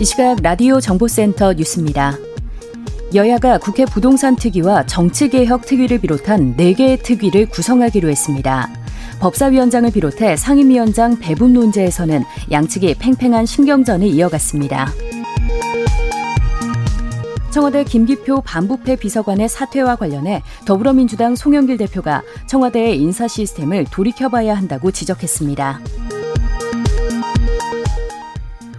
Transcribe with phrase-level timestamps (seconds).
[0.00, 2.16] 이 시각 라디오 정보센터 뉴스입니다.
[3.14, 8.70] 여야가 국회 부동산 특위와 정치개혁 특위를 비롯한 4개의 특위를 구성하기로 했습니다.
[9.20, 14.90] 법사위원장을 비롯해 상임위원장 배분 논제에서는 양측이 팽팽한 신경전을 이어갔습니다.
[17.50, 25.80] 청와대 김기표 반부패 비서관의 사퇴와 관련해 더불어민주당 송영길 대표가 청와대의 인사 시스템을 돌이켜봐야 한다고 지적했습니다.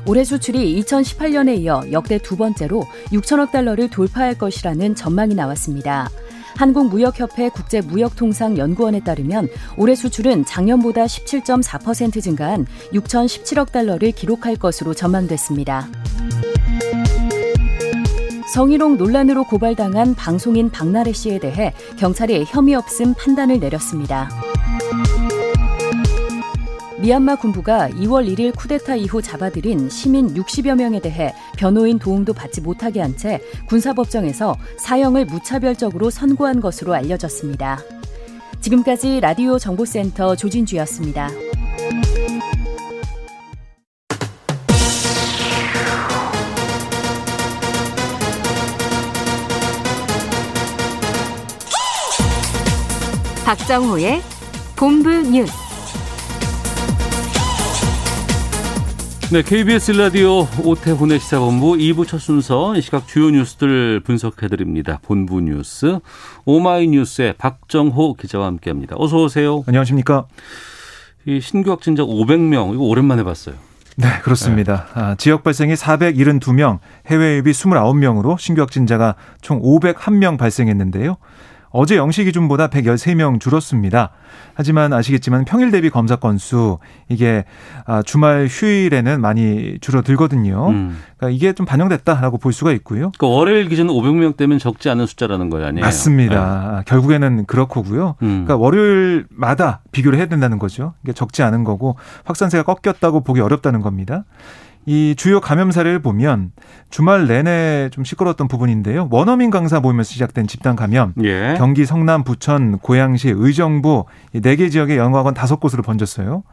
[0.05, 6.09] 올해 수출이 2018년에 이어 역대 두 번째로 6천억 달러를 돌파할 것이라는 전망이 나왔습니다.
[6.57, 15.87] 한국무역협회 국제무역통상연구원에 따르면 올해 수출은 작년보다 17.4% 증가한 6,017억 달러를 기록할 것으로 전망됐습니다.
[18.53, 24.29] 성희롱 논란으로 고발당한 방송인 박나래 씨에 대해 경찰이 혐의 없음 판단을 내렸습니다.
[27.01, 33.01] 미얀마 군부가 2월 1일 쿠데타 이후 잡아들인 시민 60여 명에 대해 변호인 도움도 받지 못하게
[33.01, 37.79] 한 채 군사법정에서 사형을 무차별적으로 선고한 것으로 알려졌습니다.
[38.61, 41.29] 지금까지 라디오 정보센터 조진주였습니다.
[53.45, 54.21] 박정호의
[54.77, 55.70] 본부 뉴스.
[59.31, 64.99] 네, KBS 라디오 오태훈의 시사본부 2부 첫 순서 이 시각 주요 뉴스들 분석해드립니다.
[65.03, 65.99] 본부 뉴스
[66.43, 68.97] 오마이뉴스의 박정호 기자와 함께합니다.
[68.99, 69.63] 어서 오세요.
[69.67, 70.25] 안녕하십니까?
[71.25, 73.55] 이 신규 확진자 500명 이거 오랜만에 봤어요.
[73.95, 74.87] 네, 그렇습니다.
[74.93, 75.01] 네.
[75.01, 81.15] 아, 지역 발생이 472명, 해외 유입이 29명으로 신규 확진자가 총 501명 발생했는데요.
[81.71, 84.11] 어제 0시 기준보다 113명 줄었습니다.
[84.53, 86.77] 하지만 아시겠지만 평일 대비 검사 건수
[87.09, 87.45] 이게
[87.85, 90.69] 아, 주말 휴일에는 많이 줄어들거든요.
[90.69, 90.97] 음.
[91.17, 93.11] 그러니까 이게 좀 반영됐다라고 볼 수가 있고요.
[93.17, 95.85] 그러니까 월요일 기준 500명대면 적지 않은 숫자라는 거예요, 아니에요?
[95.85, 96.75] 맞습니다.
[96.77, 96.83] 네.
[96.85, 98.15] 결국에는 그렇고요.
[98.21, 98.45] 음.
[98.45, 100.93] 그러니까 월요일마다 비교를 해야 된다는 거죠.
[101.03, 101.95] 이게 적지 않은 거고
[102.25, 104.25] 확산세가 꺾였다고 보기 어렵다는 겁니다.
[104.85, 106.51] 이 주요 감염 사례를 보면
[106.89, 109.07] 주말 내내 좀 시끄러웠던 부분인데요.
[109.11, 111.55] 원어민 강사 모임에서 시작된 집단 감염, 예.
[111.57, 116.43] 경기 성남, 부천, 고양시, 의정부 네 개 지역의 영어학원 다섯 곳으로 번졌어요.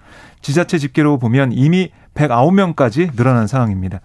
[0.42, 4.00] 지자체 집계로 보면 이미 109명까지 늘어난 상황입니다.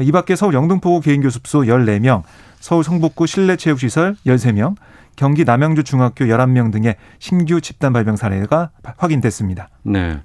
[0.00, 2.22] 이 밖에 서울 영등포 개인교습소 14명,
[2.60, 4.76] 서울 성북구 실내체육시설 13명,
[5.16, 9.68] 경기 남양주 중학교 11명 등의 신규 집단 발병 사례가 확인됐습니다.
[9.82, 10.20] 네.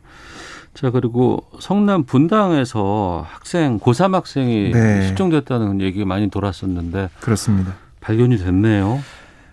[0.73, 5.07] 자 그리고 성남 분당에서 학생 고3 학생이 네.
[5.07, 7.73] 실종됐다는 얘기가 많이 돌았었는데 그렇습니다.
[7.99, 8.99] 발견이 됐네요.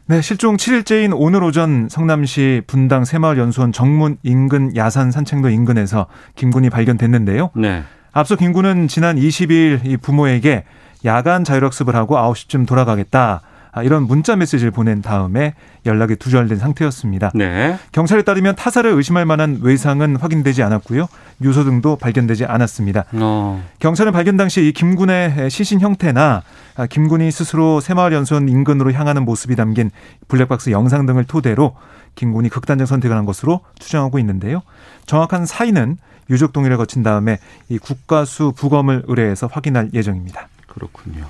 [0.06, 6.70] 네, 실종 7일째인 오늘 오전 성남시 분당 새마을 연수원 정문 인근 야산 산책로 인근에서 김군이
[6.70, 7.50] 발견됐는데요.
[7.56, 7.82] 네.
[8.12, 10.64] 앞서 김군은 지난 20일 이 부모에게
[11.04, 13.42] 야간 자율학습을 하고 9시쯤 돌아가겠다.
[13.72, 15.54] 아, 이런 문자 메시지를 보낸 다음에
[15.86, 17.30] 연락이 두절된 상태였습니다.
[17.34, 17.78] 네.
[17.92, 21.08] 경찰에 따르면 타사를 의심할 만한 외상은 확인되지 않았고요.
[21.42, 23.04] 유서 등도 발견되지 않았습니다.
[23.12, 23.62] 어.
[23.78, 26.42] 경찰은 발견 당시 이 김군의 시신 형태나
[26.76, 29.90] 아, 김군이 스스로 새마을연수원 인근으로 향하는 모습이 담긴
[30.28, 31.76] 블랙박스 영상 등을 토대로
[32.14, 34.62] 김군이 극단적 선택을 한 것으로 추정하고 있는데요.
[35.06, 35.98] 정확한 사인은
[36.30, 40.48] 유족 동의를 거친 다음에 이 국가수 부검을 의뢰해서 확인할 예정입니다.
[40.66, 41.26] 그렇군요.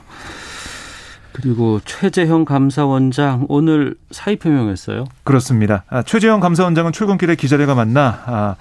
[1.40, 5.04] 그리고 최재형 감사원장 오늘 사의 표명했어요.
[5.22, 5.84] 그렇습니다.
[5.88, 8.56] 아, 최재형 감사원장은 출근길에 기자들과 만나 아,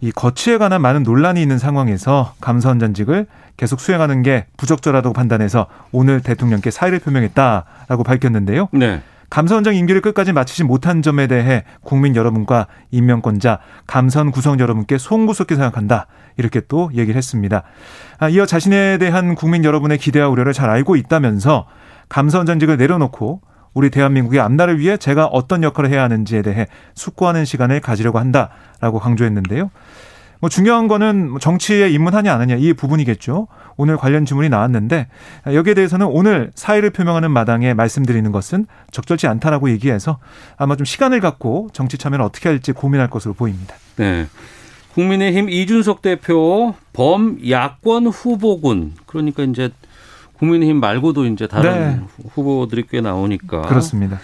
[0.00, 6.70] 이 거취에 관한 많은 논란이 있는 상황에서 감사원장직을 계속 수행하는 게 부적절하다고 판단해서 오늘 대통령께
[6.70, 8.68] 사의를 표명했다라고 밝혔는데요.
[8.72, 9.02] 네.
[9.28, 16.06] 감사원장 임기를 끝까지 마치지 못한 점에 대해 국민 여러분과 임명권자, 감사원 구성 여러분께 송구스럽게 생각한다.
[16.36, 17.64] 이렇게 또 얘기를 했습니다.
[18.18, 21.66] 아, 이어 자신에 대한 국민 여러분의 기대와 우려를 잘 알고 있다면서
[22.10, 23.40] 감사원장직을 내려놓고
[23.72, 29.70] 우리 대한민국의 앞날을 위해 제가 어떤 역할을 해야 하는지에 대해 숙고하는 시간을 가지려고 한다라고 강조했는데요.
[30.40, 33.46] 뭐 중요한 거는 뭐 정치에 입문하냐 안 하냐 이 부분이겠죠.
[33.76, 35.06] 오늘 관련 질문이 나왔는데
[35.46, 40.18] 여기에 대해서는 오늘 사의를 표명하는 마당에 말씀드리는 것은 적절치 않다라고 얘기해서
[40.56, 43.74] 아마 좀 시간을 갖고 정치 참여를 어떻게 할지 고민할 것으로 보입니다.
[43.96, 44.26] 네.
[44.94, 49.70] 국민의힘 이준석 대표 범 야권 후보군 그러니까 이제
[50.40, 52.00] 국민의힘 말고도 이제 다른 네.
[52.34, 54.18] 후보들이 꽤 나오니까 그렇습니다.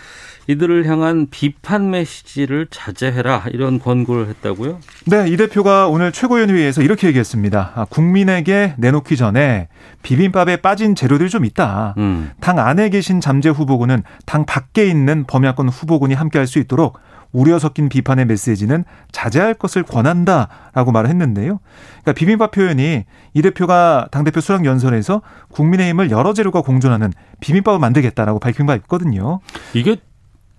[0.49, 4.79] 이들을 향한 비판 메시지를 자제해라 이런 권고를 했다고요?
[5.07, 7.73] 네, 이 대표가 오늘 최고위원회에서 이렇게 얘기했습니다.
[7.75, 9.69] 아, 국민에게 내놓기 전에
[10.03, 11.95] 비빔밥에 빠진 재료들이 좀 있다.
[11.99, 12.31] 음.
[12.41, 16.99] 당 안에 계신 잠재 후보군은 당 밖에 있는 범야권 후보군이 함께할 수 있도록
[17.37, 21.61] 우려 섞인 비판의 메시지는 자제할 것을 권한다라고 말을 했는데요.
[22.01, 23.05] 그러니까 비빔밥 표현이
[23.35, 29.41] 이 대표가 당대표 수락 연설에서 국민의힘을 여러 재료가 공존하는 비빔밥을 만들겠다라고 밝힌 바 있거든요.
[29.75, 29.97] 이게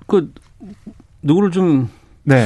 [0.05, 0.31] 그
[1.23, 1.89] 누구를 좀
[2.23, 2.45] 네.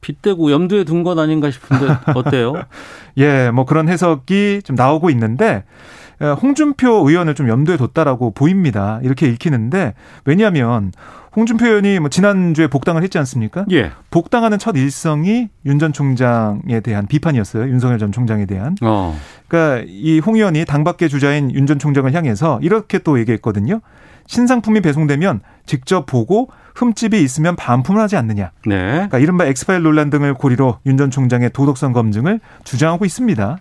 [0.00, 2.54] 빗대고 염두에 둔건 아닌가 싶은데 어때요?
[3.18, 5.64] 예, 뭐 그런 해석이 좀 나오고 있는데 어,
[6.20, 8.98] 홍준표 의원을 좀 염두에 뒀다라고 보입니다.
[9.02, 9.94] 이렇게 읽히는데
[10.24, 10.92] 왜냐하면
[11.36, 13.64] 홍준표 의원이 뭐 지난주에 복당을 했지 않습니까?
[13.70, 13.92] 예.
[14.10, 17.68] 복당하는 첫 일성이 윤 전 총장에 대한 비판이었어요.
[17.68, 18.74] 윤석열 전 총장에 대한.
[18.82, 19.16] 어.
[19.46, 23.80] 그러니까 이 홍 의원이 당밖의 주자인 윤 전 총장을 향해서 이렇게 또 얘기했거든요.
[24.26, 28.50] 신상품이 배송되면 직접 보고 흠집이 있으면 반품을 하지 않느냐.
[28.66, 28.76] 네.
[28.92, 33.58] 그러니까 이른바 엑스파일 논란 등을 고리로 윤 전 총장의 도덕성 검증을 주장하고 있습니다.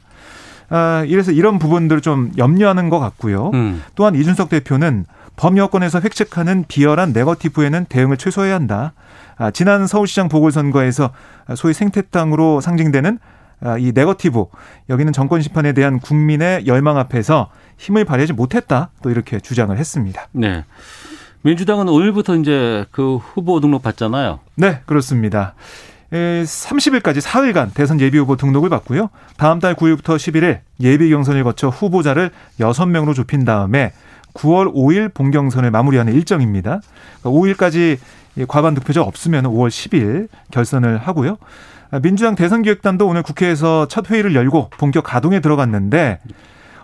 [0.69, 3.51] 아, 이래서 이런 부분들을 좀 염려하는 것 같고요.
[3.53, 3.83] 음.
[3.95, 5.05] 또한 이준석 대표는
[5.35, 8.93] 범여권에서 획책하는 비열한 네거티브에는 대응을 최소화해야 한다.
[9.37, 11.11] 아, 지난 서울시장 보궐선거에서
[11.55, 13.19] 소위 생태땅으로 상징되는
[13.61, 14.45] 아, 이 네거티브
[14.89, 18.89] 여기는 정권 심판에 대한 국민의 열망 앞에서 힘을 발휘하지 못했다.
[19.01, 20.27] 또 이렇게 주장을 했습니다.
[20.31, 20.65] 네.
[21.43, 24.39] 민주당은 오늘부터 이제 그 후보 등록 받잖아요.
[24.55, 25.53] 네, 그렇습니다.
[26.12, 29.09] 30일까지 4일간 대선 예비후보 등록을 받고요.
[29.38, 33.92] 다음 달 9일부터 11일 예비 경선을 거쳐 후보자를 6명으로 좁힌 다음에
[34.33, 36.81] 9월 5일 본경선을 마무리하는 일정입니다.
[37.24, 37.98] 5일까지
[38.48, 41.38] 과반 득표자 없으면 5월 10일 결선을 하고요.
[42.01, 46.19] 민주당 대선기획단도 오늘 국회에서 첫 회의를 열고 본격 가동에 들어갔는데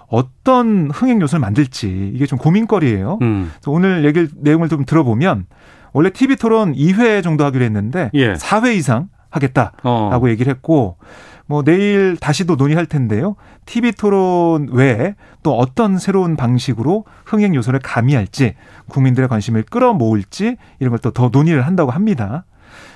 [0.07, 3.19] 어떤 흥행 요소를 만들지 이게 좀 고민거리예요.
[3.21, 3.51] 음.
[3.67, 5.45] 오늘 얘기 내용을 좀 들어보면
[5.91, 8.33] 원래 TV 토론 2회 정도 하기로 했는데 예.
[8.33, 10.29] 4회 이상 하겠다라고 어.
[10.29, 10.97] 얘기를 했고
[11.45, 13.35] 뭐 내일 다시도 논의할 텐데요.
[13.65, 18.55] TV 토론 외에 또 어떤 새로운 방식으로 흥행 요소를 가미할지
[18.87, 22.45] 국민들의 관심을 끌어모을지 이런 걸 또 더 논의를 한다고 합니다.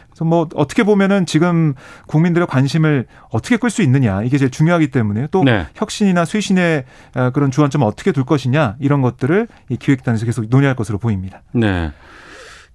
[0.10, 1.74] 그래서 뭐 어떻게 보면은 지금
[2.08, 5.68] 국민들의 관심을 어떻게 끌 수 있느냐 이게 제일 중요하기 때문에 또 네.
[5.76, 6.86] 혁신이나 쇄신의
[7.16, 11.42] 어, 그런 주안점을 어떻게 둘 것이냐 이런 것들을 이 기획단에서 계속 논의할 것으로 보입니다.
[11.52, 11.92] 네.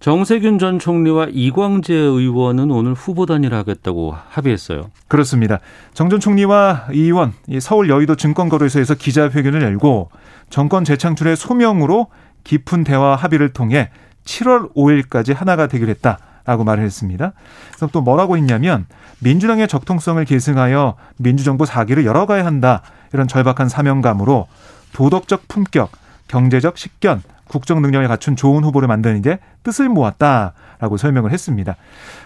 [0.03, 4.91] 정세균 전 총리와 이광재 의원은 오늘 후보 단일화 하겠다고 합의했어요.
[5.07, 5.61] 그렇습니다.
[5.95, 10.11] 정 전 총리와 이 의원 이 서울 여의도 증권거래소에서 기자회견을 열고
[10.51, 12.09] 정권 재창출의 소명으로
[12.43, 13.91] 깊은 대화 합의를 통해
[14.25, 17.33] 7월 5일까지 하나가 되기로 했다 라고 말을 했습니다.
[17.69, 18.87] 그래서 또 뭐라고 했냐면
[19.21, 22.83] 민주당의 적통성을 계승하여 민주정부 사기를 열어가야 한다
[23.13, 24.49] 이런 절박한 사명감으로
[24.95, 25.93] 도덕적 품격,
[26.27, 27.23] 경제적 식견,
[27.53, 31.77] 국정 능력을 갖춘 좋은 후보를 만드는데 뜻을 모았다라고 설명을 했습니다.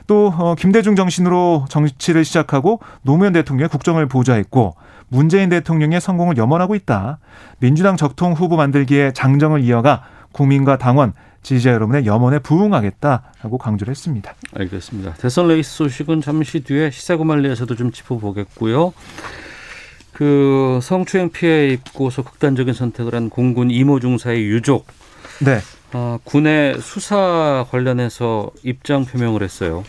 [0.06, 4.76] 또 어, 김대중 정신으로 정치를 시작하고 노무현 대통령의 국정을 보좌했고
[5.08, 7.18] 문재인 대통령의 성공을 염원하고 있다.
[7.58, 11.12] 민주당 적통 후보 만들기에 장정을 이어가 국민과 당원,
[11.42, 14.34] 지지자 여러분의 염원에 부응하겠다라고 강조를 했습니다.
[14.54, 15.14] 알겠습니다.
[15.14, 18.92] 대선 레이스 소식은 잠시 뒤에 시사구말리에서도 좀 짚어보겠고요.
[20.12, 24.86] 그 성추행 피해 입고서 극단적인 선택을 한 공군 이모 중사의 유족
[25.40, 25.60] 네.
[25.92, 29.84] 아, 군의 수사 관련해서 입장 표명을 했어요.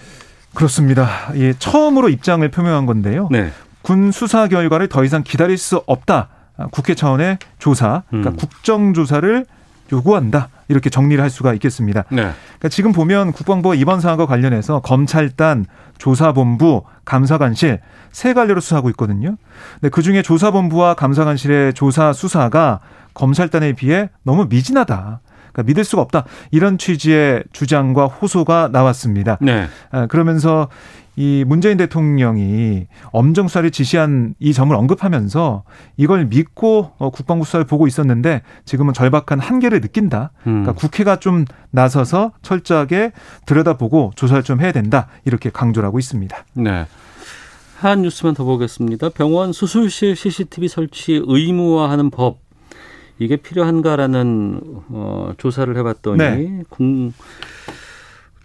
[0.53, 1.07] 그렇습니다.
[1.35, 3.27] 예, 처음으로 입장을 표명한 건데요.
[3.31, 3.51] 네.
[3.81, 6.29] 군 수사 결과를 더 이상 기다릴 수 없다.
[6.57, 8.35] 아, 국회 차원의 조사, 그러니까 음.
[8.35, 9.45] 국정 조사를
[9.91, 10.49] 요구한다.
[10.67, 12.03] 이렇게 정리를 할 수가 있겠습니다.
[12.09, 12.23] 네.
[12.23, 15.65] 그러니까 지금 보면 국방부가 이번 사안과 관련해서 검찰단,
[15.97, 17.79] 조사본부, 감사관실
[18.11, 19.37] 세 갈래로 수사하고 있거든요.
[19.79, 22.79] 근데 그 중에 조사본부와 감사관실의 조사 수사가
[23.13, 25.21] 검찰단에 비해 너무 미진하다.
[25.57, 26.25] 그러니까 믿을 수가 없다.
[26.51, 29.37] 이런 취지의 주장과 호소가 나왔습니다.
[29.41, 29.65] 네.
[29.91, 30.69] 아, 그러면서
[31.15, 35.63] 이 문재인 대통령이 엄정 수사를 지시한 이 점을 언급하면서
[35.97, 40.31] 이걸 믿고 어, 국방부 수사를 보고 있었는데 지금은 절박한 한계를 느낀다.
[40.45, 40.61] 음.
[40.61, 43.13] 그러니까 국회가 좀 나서서 철저하게
[43.47, 45.07] 들여다보고 조사를 좀 해야 된다.
[45.25, 46.37] 이렇게 강조를 하고 있습니다.
[46.53, 46.85] 네.
[47.79, 49.09] 한 뉴스만 더 보겠습니다.
[49.09, 52.46] 병원 수술실 CCTV 설치 의무화하는 법
[53.19, 56.63] 이게 필요한가라는 어, 조사를 해봤더니 네.
[56.69, 57.13] 국-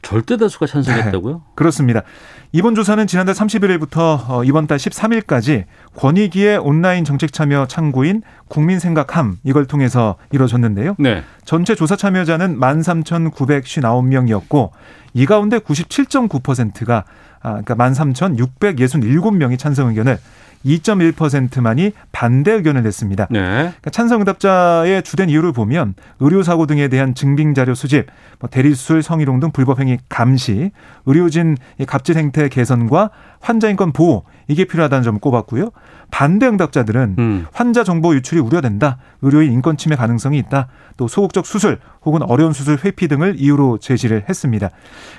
[0.03, 1.43] 절대 다수가 찬성했다고요?
[1.55, 2.03] 그렇습니다.
[2.51, 5.65] 이번 조사는 지난달 31일부터 어, 이번 달 13일까지
[5.95, 10.97] 권익위의 온라인 정책 참여 창구인 국민 생각함 이걸 통해서 이루어졌는데요.
[10.99, 11.23] 네.
[11.45, 14.71] 전체 조사 참여자는 13,959명이었고
[15.15, 17.05] 이 가운데 97.9%가
[17.41, 20.19] 아, 그러니까 13,667명이 찬성 의견을
[20.65, 23.29] 2.1%만이 반대 의견을 냈습니다.
[23.31, 23.41] 네.
[23.41, 28.07] 그러니까 찬성 응답자의 주된 이유를 보면 의료 사고 등에 대한 증빙 자료 수집,
[28.39, 30.71] 뭐 대리술, 성희롱 등 불법 행위 감시,
[31.07, 35.71] 의료진 갑질 행태 개선과 환자 인권 보호 이게 필요하다는 점을 꼽았고요.
[36.13, 37.47] 반대 응답자들은 음.
[37.53, 42.79] 환자 정보 유출이 우려된다, 의료인 인권 침해 가능성이 있다, 또 소극적 수술 혹은 어려운 수술
[42.85, 44.69] 회피 등을 이유로 제시를 했습니다.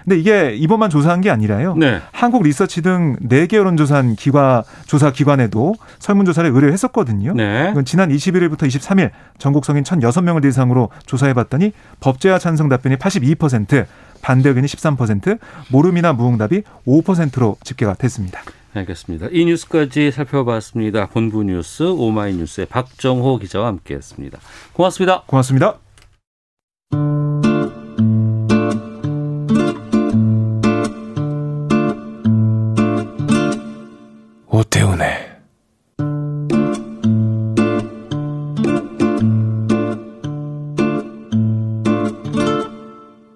[0.03, 1.75] 근데 이게 이번만 조사한 게 아니라요.
[1.75, 2.00] 네.
[2.12, 7.33] 한국 리서치 등 4개 여론조사 기관 조사 기관에도 설문조사를 의뢰했었거든요.
[7.33, 7.73] 네.
[7.85, 9.09] 지난 21일부터 23일
[9.39, 13.85] 전국 성인 1,006명을 대상으로 조사해 봤더니 법제화 찬성 답변이 82%,
[14.21, 18.41] 반대 의견이 13%, 모름이나 무응답이 5%로 집계가 됐습니다.
[18.73, 19.27] 알겠습니다.
[19.31, 21.07] 이 뉴스까지 살펴봤습니다.
[21.07, 24.39] 본부 뉴스 오마이뉴스의 박정호 기자와 함께했습니다.
[24.73, 25.23] 고맙습니다.
[25.27, 25.79] 고맙습니다.
[34.47, 35.33] 오태훈의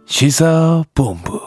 [0.06, 1.47] 시사본부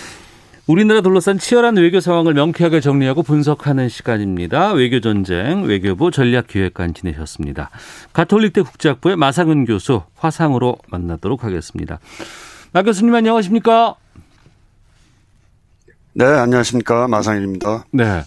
[0.67, 4.73] 우리나라 둘러싼 치열한 외교 상황을 명쾌하게 정리하고 분석하는 시간입니다.
[4.73, 7.71] 외교 전쟁 외교부 전략기획관 지내셨습니다.
[8.13, 11.99] 가톨릭대 국제학부의 마상은 교수 화상으로 만나도록 하겠습니다.
[12.73, 13.95] 마 교수님 안녕하십니까?
[16.13, 17.07] 네, 안녕하십니까.
[17.07, 17.85] 마상일입니다.
[17.91, 18.21] 네.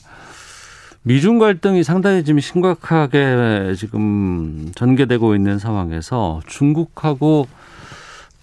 [1.03, 7.47] 미중 갈등이 상당히 지금 심각하게 지금 전개되고 있는 상황에서 중국하고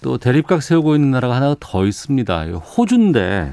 [0.01, 2.43] 또 대립각 세우고 있는 나라가 하나 더 있습니다.
[2.51, 3.51] 호주인데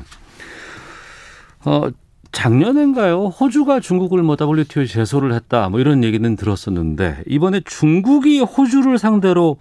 [1.68, 1.90] 어,
[2.32, 3.26] 작년인가요?
[3.26, 5.68] 호주가 중국을 뭐 WTO에 제소를 했다.
[5.68, 9.58] 뭐 이런 얘기는 들었었는데 이번에 중국이 호주를 상대로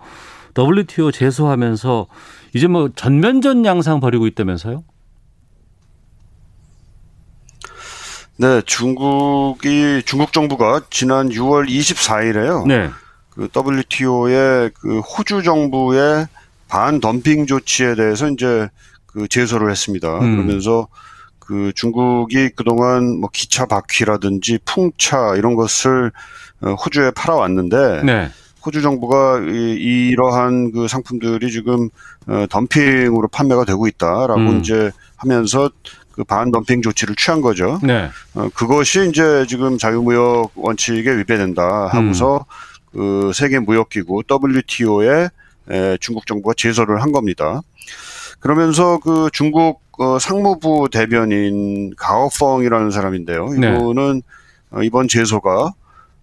[0.58, 2.08] WTO 제소하면서
[2.54, 4.84] 이제 뭐 전면전 양상 벌이고 있다면서요?
[8.38, 12.68] 네, 중국이 중국 정부가 지난 6월 24일에요.
[12.68, 12.90] 네.
[13.32, 16.28] 그 WTO의 그 호주 정부의
[16.68, 18.70] 반 덤핑 조치에 대해서 이제
[19.06, 20.20] 그 제소를 했습니다.
[20.20, 20.36] 음.
[20.36, 20.88] 그러면서
[21.48, 26.12] 그 중국이 그동안 뭐 기차 바퀴라든지 풍차 이런 것을
[26.62, 28.30] 어, 호주에 팔아왔는데 네.
[28.66, 31.90] 호주 정부가 이, 이러한 그 상품들이 지금
[32.28, 34.60] 어, 덤핑으로 판매가 되고 있다라고 음.
[34.60, 35.70] 이제 하면서
[36.12, 37.80] 그 반덤핑 조치를 취한 거죠.
[37.82, 38.10] 네.
[38.34, 42.46] 어, 그것이 이제 지금 자유무역 원칙에 위배된다 하고서
[42.92, 45.30] 그 세계 무역기구 WTO에
[45.70, 47.62] 에, 중국 정부가 제소를 한 겁니다.
[48.40, 53.48] 그러면서 그 중국 어, 상무부 대변인 가오펑이라는 사람인데요.
[53.50, 53.76] 네.
[53.76, 54.22] 이분은
[54.72, 55.72] 어, 이번 제소가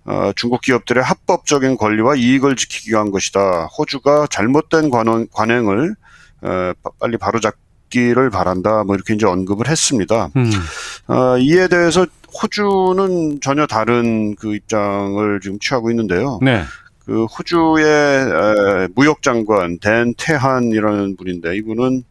[0.07, 3.67] 어, 중국 기업들의 합법적인 권리와 이익을 지키기 위한 것이다.
[3.79, 5.95] 호주가 잘못된 관원, 관행을
[6.43, 8.85] 어, 빠- 빨리 바로잡기를 바란다.
[8.85, 10.29] 뭐 이렇게 이제 언급을 했습니다.
[10.37, 10.51] 음.
[11.09, 12.07] 어, 이에 대해서
[12.43, 16.39] 호주는 전혀 다른 그 입장을 지금 취하고 있는데요.
[16.43, 16.63] 네.
[17.07, 22.03] 그 호주의 에, 무역장관 댄 태한이라는 분인데 이분은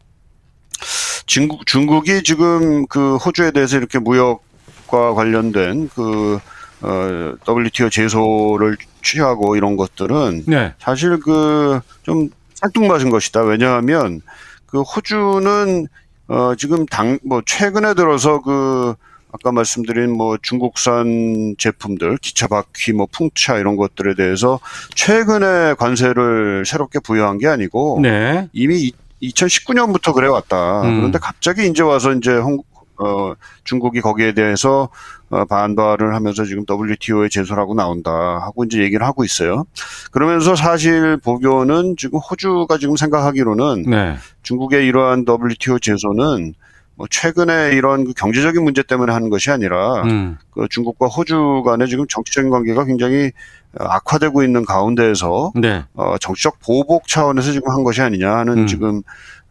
[1.26, 6.38] 중국 중국이 지금 그 호주에 대해서 이렇게 무역과 관련된 그
[6.82, 10.74] 어, WTO 제소를 취하고 이런 것들은 네.
[10.78, 13.42] 사실 그좀 쌀뚱맞은 것이다.
[13.42, 14.20] 왜냐하면
[14.66, 15.86] 그 호주는
[16.26, 18.94] 어 지금 당 뭐 최근에 들어서 그
[19.30, 24.58] 아까 말씀드린 뭐 중국산 제품들 기차 바퀴 뭐 풍차 이런 것들에 대해서
[24.94, 28.48] 최근에 관세를 새롭게 부여한 게 아니고 네.
[28.52, 28.92] 이미
[29.28, 30.82] 2019년부터 그래 왔다.
[30.82, 30.96] 음.
[30.96, 32.62] 그런데 갑자기 이제 와서 이제 홍,
[32.98, 34.88] 어, 중국이 거기에 대해서
[35.30, 39.64] 어, 반발을 하면서 지금 WTO에 제소하고 나온다 하고 이제 얘기를 하고 있어요.
[40.12, 44.16] 그러면서 사실 보교는 지금 호주가 지금 생각하기로는 네.
[44.42, 46.54] 중국의 이러한 WTO 제소는
[46.96, 50.38] 뭐 최근에 이런 그 경제적인 문제 때문에 하는 것이 아니라 음.
[50.50, 55.84] 그 중국과 호주 간의 지금 정치적인 관계가 굉장히 어, 악화되고 있는 가운데에서 네.
[55.94, 58.66] 어, 정치적 보복 차원에서 지금 한 것이 아니냐 하는 음.
[58.66, 59.02] 지금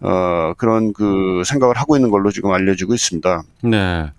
[0.01, 3.44] 어, 그런 그 생각을 하고 있는 걸로 지금 알려지고 있습니다.
[3.63, 4.12] 네.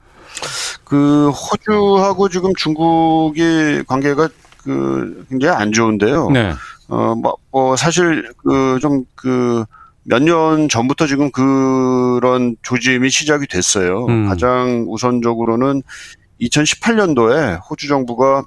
[0.84, 4.28] 그 호주하고 지금 중국의 관계가
[4.62, 6.30] 그 굉장히 안 좋은데요.
[6.30, 6.52] 네.
[6.88, 9.64] 어, 뭐, 뭐 사실 그 좀 그
[10.06, 14.04] 몇 년 전부터 지금 그런 조짐이 시작이 됐어요.
[14.06, 14.28] 음.
[14.28, 15.82] 가장 우선적으로는
[16.42, 18.44] 2018년도에 호주 정부가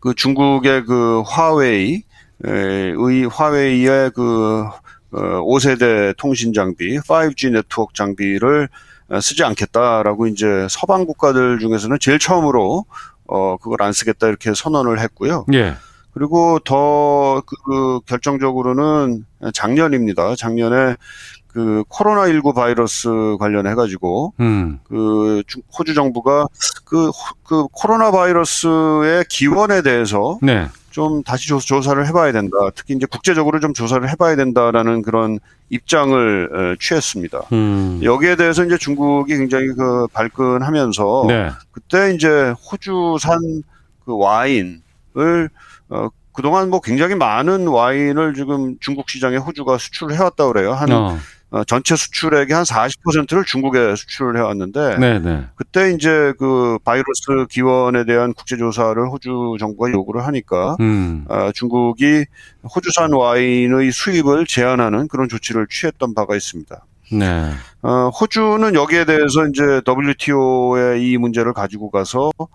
[0.00, 2.02] 그 중국의 그 화웨이
[2.44, 4.64] 의 화웨이의 그
[5.12, 8.68] 어, 5세대 통신 장비, 5G 네트워크 장비를
[9.08, 12.86] 어, 쓰지 않겠다라고 이제 서방 국가들 중에서는 제일 처음으로
[13.26, 15.46] 어 그걸 안 쓰겠다 이렇게 선언을 했고요.
[15.52, 15.74] 예.
[16.12, 20.36] 그리고 더 그 결정적으로는 작년입니다.
[20.36, 20.96] 작년에
[21.52, 24.78] 그 코로나19 바이러스 관련해 가지고 음.
[24.88, 26.46] 그 중- 호주 정부가
[26.84, 27.12] 그, 호-
[27.44, 30.68] 그 코로나 바이러스의 기원에 대해서 네.
[30.90, 32.56] 좀 다시 조, 조사를 해봐야 된다.
[32.74, 35.38] 특히 이제 국제적으로 좀 조사를 해봐야 된다라는 그런
[35.70, 37.40] 입장을 에, 취했습니다.
[37.52, 38.00] 음.
[38.02, 41.50] 여기에 대해서 이제 중국이 굉장히 그 발끈하면서 네.
[41.70, 43.38] 그때 이제 호주산
[44.04, 45.50] 그 와인을
[45.90, 50.72] 어 그동안 뭐 굉장히 많은 와인을 지금 중국 시장에 호주가 수출을 해왔다 그래요.
[50.72, 51.18] 한 어.
[51.52, 55.44] 어, 전체 수출액의 한 40%를 중국에 수출을 해왔는데 네, 네.
[55.54, 61.26] 그때 이제 그 바이러스 기원에 대한 국제 조사를 호주 정부가 요구를 하니까 음.
[61.28, 62.24] 아, 중국이
[62.74, 66.86] 호주산 와인의 수입을 제한하는 그런 조치를 취했던 바가 있습니다.
[67.12, 67.50] 네.
[67.82, 72.46] 어, 호주는 여기에 대해서 이제 WTO에 이 문제를 가지고 가서 어,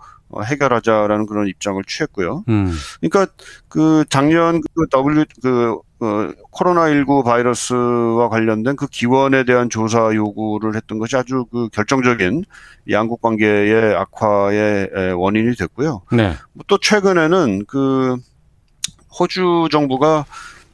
[0.43, 2.43] 해결하자라는 그런 입장을 취했고요.
[2.49, 2.71] 음.
[2.99, 3.31] 그러니까
[3.69, 10.99] 그 작년 그 W 그 어, 코로나19 바이러스와 관련된 그 기원에 대한 조사 요구를 했던
[10.99, 12.45] 것이 아주 그 결정적인
[12.91, 16.03] 양국 관계의 악화의 에, 원인이 됐고요.
[16.11, 16.35] 네.
[16.67, 18.15] 또 최근에는 그
[19.19, 20.25] 호주 정부가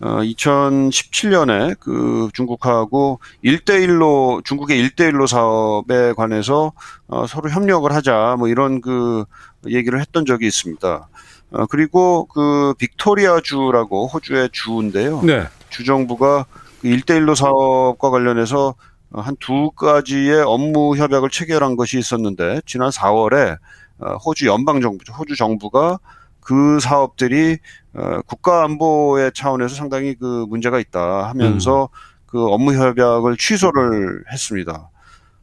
[0.03, 6.73] 어 2017년에 그 중국하고 1대1로 중국의 1대1로 사업에 관해서
[7.07, 9.23] 어 서로 협력을 하자 뭐 이런 그
[9.67, 11.07] 얘기를 했던 적이 있습니다.
[11.51, 15.21] 어 그리고 그 빅토리아 주라고 호주의 주인데요.
[15.21, 15.47] 네.
[15.69, 16.45] 주 정부가
[16.81, 18.75] 그 1대1로 사업과 관련해서
[19.15, 23.57] 한 두 가지의 업무 협약을 체결한 것이 있었는데 지난 4월에
[23.99, 25.99] 어, 호주 연방 정부, 호주 정부가
[26.45, 27.57] 그 사업들이
[27.93, 31.89] 어, 국가 안보의 차원에서 상당히 그 문제가 있다 하면서
[32.25, 34.89] 그 업무 협약을 취소를 했습니다.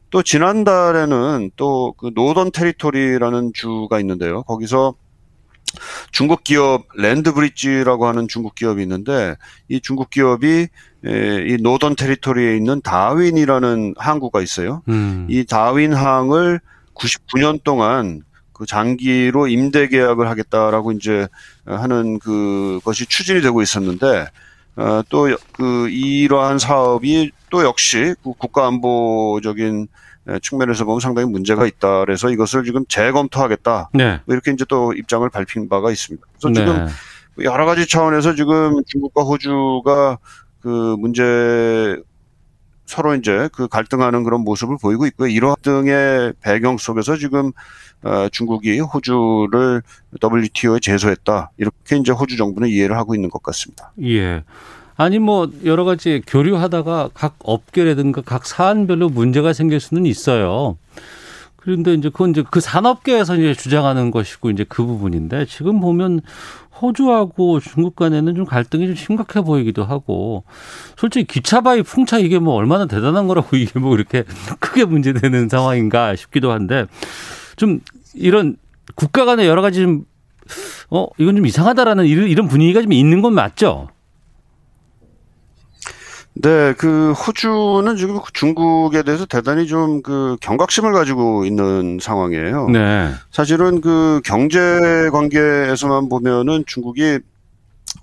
[0.09, 4.43] 또 지난달에는 또 그 노던 테리토리라는 주가 있는데요.
[4.43, 4.95] 거기서
[6.11, 9.35] 중국 기업 랜드브릿지라고 하는 중국 기업이 있는데
[9.69, 10.67] 이 중국 기업이
[11.05, 14.81] 에, 이 노던 테리토리에 있는 다윈이라는 항구가 있어요.
[14.89, 15.27] 음.
[15.29, 16.59] 이 다윈 항을
[16.93, 18.21] 99년 동안
[18.61, 21.27] 그 장기로 임대 계약을 하겠다라고 이제
[21.65, 24.27] 하는 그 것이 추진이 되고 있었는데
[24.75, 29.87] 어, 또그 이러한 사업이 또 역시 그 국가 안보적인
[30.43, 32.01] 측면에서 보면 상당히 문제가 있다.
[32.01, 33.89] 그래서 이것을 지금 재검토하겠다.
[33.95, 34.19] 네.
[34.25, 36.23] 뭐 이렇게 이제 또 입장을 밝힌 바가 있습니다.
[36.39, 37.43] 그래서 지금 네.
[37.45, 40.19] 여러 가지 차원에서 지금 중국과 호주가
[40.61, 41.97] 그 문제
[42.91, 45.29] 서로 이제 그 갈등하는 그런 모습을 보이고 있고요.
[45.29, 47.53] 이러한 등의 배경 속에서 지금
[48.03, 49.81] 어, 중국이 호주를
[50.21, 51.51] WTO에 제소했다.
[51.57, 53.93] 이렇게 이제 호주 정부는 이해를 하고 있는 것 같습니다.
[54.03, 54.43] 예.
[54.97, 60.77] 아니 뭐 여러 가지 교류하다가 각 업계라든가 각 사안별로 문제가 생길 수는 있어요.
[61.55, 66.21] 그런데 이제 그건 이제 그 산업계에서 이제 주장하는 것이고 이제 그 부분인데 지금 보면
[66.81, 70.43] 호주하고 중국 간에는 좀 갈등이 좀 심각해 보이기도 하고
[70.97, 74.23] 솔직히 기차바위 풍차 이게 뭐 얼마나 대단한 거라고 이게 뭐 이렇게
[74.59, 76.85] 크게 문제되는 상황인가 싶기도 한데
[77.55, 77.79] 좀
[78.13, 78.55] 이런
[78.95, 80.05] 국가 간의 여러 가지 좀
[80.89, 83.87] 어, 이건 좀 이상하다라는 이런 분위기가 좀 있는 건 맞죠?
[86.33, 92.69] 네, 그 호주는 지금 중국에 대해서 대단히 좀 그 경각심을 가지고 있는 상황이에요.
[92.69, 93.11] 네.
[93.31, 97.19] 사실은 그 경제 관계에서만 보면은 중국이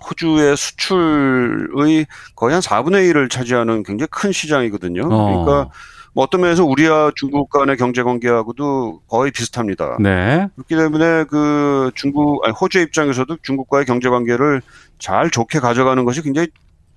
[0.07, 5.01] 호주의 수출의 거의 한 4분의 1을 차지하는 굉장히 큰 시장이거든요.
[5.11, 5.43] 어.
[5.43, 5.71] 그러니까
[6.13, 9.97] 뭐 어떤 면에서 우리와 중국 간의 경제 관계하고도 거의 비슷합니다.
[9.99, 10.47] 네.
[10.55, 14.61] 그렇기 때문에 그 중국, 아니 호주의 입장에서도 중국과의 경제 관계를
[14.99, 16.47] 잘 좋게 가져가는 것이 굉장히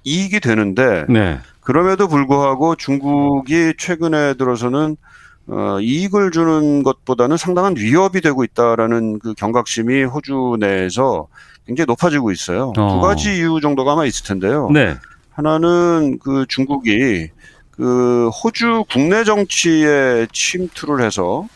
[0.04, 1.38] 이익이 되는데 네.
[1.60, 4.96] 그럼에도 불구하고 중국이 최근에 들어서는
[5.48, 11.26] 어, 이익을 주는 것보다는 상당한 위협이 되고 있다라는 그 경각심이 호주 내에서
[11.66, 12.72] 굉장히 높아지고 있어요.
[12.76, 12.94] 어.
[12.94, 14.70] 두 가지 이유 정도가 아마 있을 텐데요.
[14.72, 14.96] 네.
[15.30, 17.28] 하나는 그 중국이
[17.70, 21.46] 그 호주 국내 정치에 침투를 해서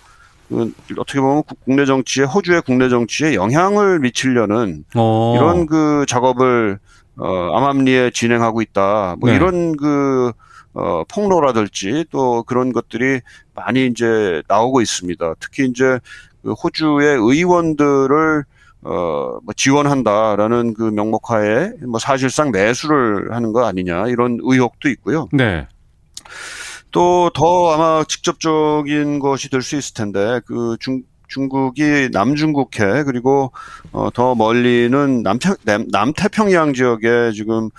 [0.48, 5.34] 그 어떻게 보면 국내 정치에 호주의 국내 정치에 영향을 미치려는 어.
[5.36, 6.78] 이런 그 작업을
[7.18, 9.16] 어, 암암리에 진행하고 있다.
[9.18, 9.36] 뭐 네.
[9.36, 10.32] 이런 그
[10.74, 13.20] 어, 폭로라든지 또 그런 것들이
[13.54, 15.34] 많이 이제 나오고 있습니다.
[15.40, 15.98] 특히 이제
[16.42, 18.44] 그 호주의 의원들을
[18.82, 25.28] 어, 뭐 지원한다라는 그 명목하에 뭐 사실상 매수를 하는 거 아니냐 이런 의혹도 있고요.
[25.32, 25.66] 네.
[26.92, 33.52] 또 더 아마 직접적인 것이 될 수 있을 텐데 그 중, 중국이 남중국해 그리고
[33.92, 37.70] 어, 더 멀리는 남태, 남, 남태평양 지역에 지금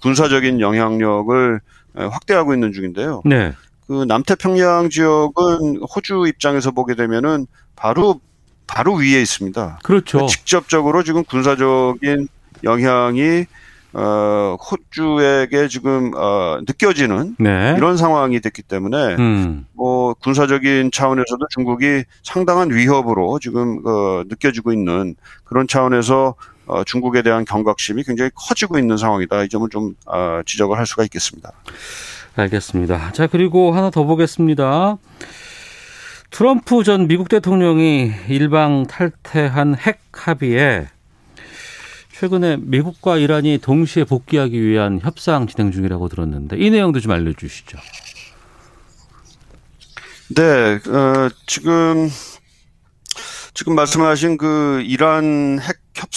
[0.00, 1.60] 군사적인 영향력을
[1.94, 3.22] 확대하고 있는 중인데요.
[3.24, 3.52] 네.
[3.86, 8.20] 그 남태평양 지역은 호주 입장에서 보게 되면은 바로
[8.66, 9.78] 바로 위에 있습니다.
[9.84, 10.26] 그렇죠.
[10.26, 12.28] 직접적으로 지금 군사적인
[12.64, 13.46] 영향이
[13.98, 17.74] 어, 호주에게 지금 어, 느껴지는 네.
[17.78, 19.64] 이런 상황이 됐기 때문에 음.
[19.72, 26.34] 뭐 군사적인 차원에서도 중국이 상당한 위협으로 지금 어, 느껴지고 있는 그런 차원에서
[26.66, 29.44] 어, 중국에 대한 경각심이 굉장히 커지고 있는 상황이다.
[29.44, 31.52] 이 점을 좀 어, 지적을 할 수가 있겠습니다.
[32.36, 33.12] 알겠습니다.
[33.12, 34.98] 자, 그리고 하나 더 보겠습니다.
[36.30, 40.88] 트럼프 전 미국 대통령이 일방 탈퇴한 핵 합의에
[42.18, 47.78] 최근에 미국과 이란이 동시에 복귀하기 위한 협상 진행 중이라고 들었는데 이 내용도 좀 알려주시죠.
[50.34, 50.42] 네,
[50.88, 52.08] 어, 지금
[53.52, 56.08] 지금 말씀하신 그 이란 핵 협,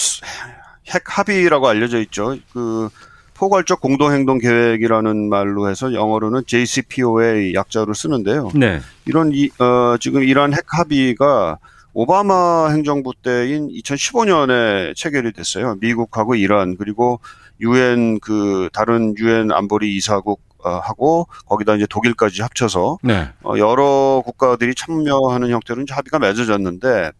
[0.88, 2.34] 핵 합의라고 알려져 있죠.
[2.54, 2.88] 그
[3.34, 8.50] 포괄적 공동행동 계획이라는 말로 해서 영어로는 JCPOA 약자로 쓰는데요.
[8.54, 8.80] 네.
[9.04, 11.58] 이런 이, 어, 지금 이란 핵 합의가
[11.92, 15.76] 오바마 행정부 때인 2015년에 체결이 됐어요.
[15.80, 17.20] 미국하고 이란 그리고
[17.60, 23.28] 유엔 그 다른 유엔 안보리 이사국 어, 하고 거기다 이제 독일까지 합쳐서 네.
[23.42, 27.12] 어, 여러 국가들이 참여하는 형태로 이제 합의가 맺어졌는데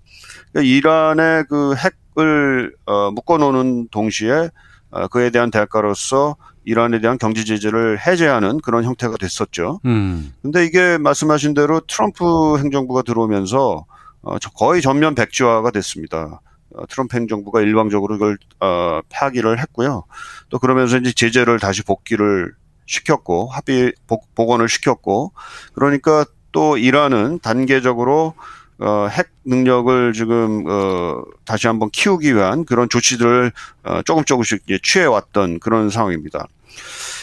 [0.52, 4.50] 그러니까 이란의 그 핵을 어, 묶어놓는 동시에
[4.90, 9.80] 어, 그에 대한 대가로서 이란에 대한 경제 제재를 해제하는 그런 형태가 됐었죠.
[9.86, 10.32] 음.
[10.42, 13.86] 근데 이게 말씀하신 대로 트럼프 행정부가 들어오면서
[14.22, 16.40] 어, 거의 전면 백지화가 됐습니다.
[16.74, 20.04] 어, 트럼프 행정부가 일방적으로 이걸 어, 파기를 했고요.
[20.48, 22.52] 또 그러면서 이제 제재를 다시 복귀를
[22.86, 25.32] 시켰고 합의 복, 복원을 시켰고
[25.74, 28.34] 그러니까 또 이란은 단계적으로
[28.78, 33.52] 어, 핵 능력을 지금 어, 다시 한번 키우기 위한 그런 조치들을
[33.84, 36.46] 어, 조금 조금씩 취해 왔던 그런 상황입니다.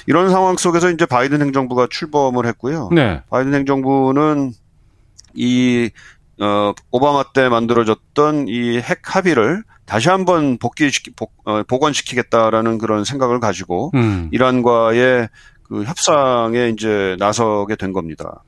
[0.06, 2.90] 이런 상황 속에서 이제 바이든 행정부가 출범을 했고요.
[2.94, 3.22] 네.
[3.30, 4.54] 바이든 행정부는
[5.34, 5.90] 이
[6.40, 13.40] 어, 오바마 때 만들어졌던 이 핵 합의를 다시 한번 복귀시키 복, 어, 복원시키겠다라는 그런 생각을
[13.40, 14.30] 가지고 음.
[14.32, 15.30] 이란과의
[15.64, 18.44] 그 협상에 이제 나서게 된 겁니다.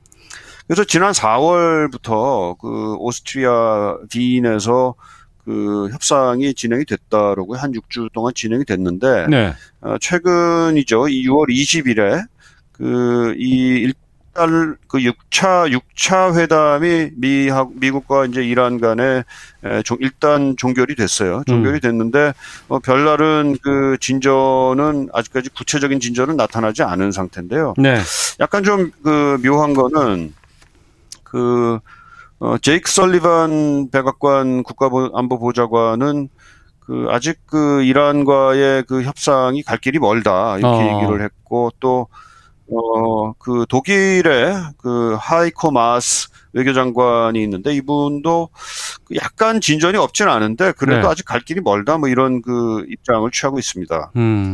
[0.66, 4.94] 그래서 지난 4월부터 그 오스트리아 비인에서
[5.44, 9.54] 그 협상이 진행이 됐다라고 한 6주 동안 진행이 됐는데 네.
[9.80, 11.08] 어, 최근이죠.
[11.08, 12.24] 이 6월 20일에
[12.72, 13.92] 그이
[14.32, 19.24] 일단 그 6차 6차 회담이 미 미국과 이제 이란 간에
[19.98, 21.42] 일단 종결이 됐어요.
[21.46, 21.80] 종결이 음.
[21.80, 22.32] 됐는데
[22.68, 27.74] 어, 별다른 그 진전은 아직까지 구체적인 진전은 나타나지 않은 상태인데요.
[27.76, 27.98] 네.
[28.40, 30.34] 약간 좀 그 묘한 거는
[31.24, 31.78] 그
[32.38, 36.28] 어, 제이크 설리반 백악관 국가안보보좌관은
[36.80, 40.96] 그 아직 그 이란과의 그 협상이 갈 길이 멀다 이렇게 어.
[40.96, 42.08] 얘기를 했고 또
[42.72, 48.48] 어, 그 독일의 그 하이코 마스 외교장관이 있는데 이분도
[49.04, 51.08] 그 약간 진전이 없지는 않은데 그래도 네.
[51.08, 54.12] 아직 갈 길이 멀다 뭐 이런 그 입장을 취하고 있습니다.
[54.16, 54.52] 음.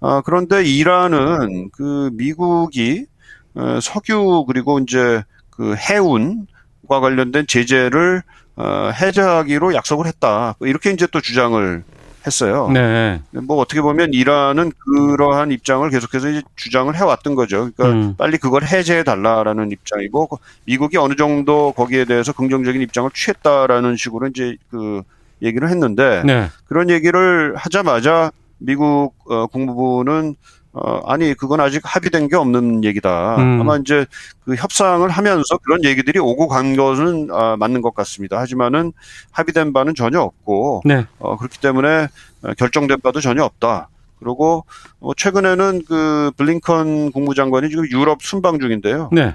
[0.00, 3.06] 아, 그런데 이란은 그 미국이
[3.54, 8.22] 어, 석유 그리고 이제 그 해운과 관련된 제재를
[8.56, 10.56] 어, 해제하기로 약속을 했다.
[10.60, 11.84] 이렇게 이제 또 주장을
[12.26, 12.70] 했어요.
[12.72, 13.20] 네.
[13.30, 17.70] 뭐 어떻게 보면 이란은 그러한 입장을 계속해서 이제 주장을 해왔던 거죠.
[17.76, 18.14] 그러니까 음.
[18.16, 20.28] 빨리 그걸 해제해 달라라는 입장이고
[20.64, 25.02] 미국이 어느 정도 거기에 대해서 긍정적인 입장을 취했다라는 식으로 이제 그
[25.42, 26.48] 얘기를 했는데 네.
[26.66, 30.34] 그런 얘기를 하자마자 미국 어, 국무부는
[30.80, 33.36] 어, 아니 그건 아직 합의된 게 없는 얘기다.
[33.36, 33.60] 음.
[33.60, 34.06] 아마 이제
[34.44, 38.38] 그 협상을 하면서 그런 얘기들이 오고 간 것은 아, 맞는 것 같습니다.
[38.38, 38.92] 하지만은
[39.32, 41.06] 합의된 바는 전혀 없고 네.
[41.18, 42.08] 어, 그렇기 때문에
[42.42, 43.88] 어, 결정된 바도 전혀 없다.
[44.20, 44.64] 그리고
[45.00, 49.10] 어, 최근에는 그 블링컨 국무장관이 지금 유럽 순방 중인데요.
[49.12, 49.34] 네.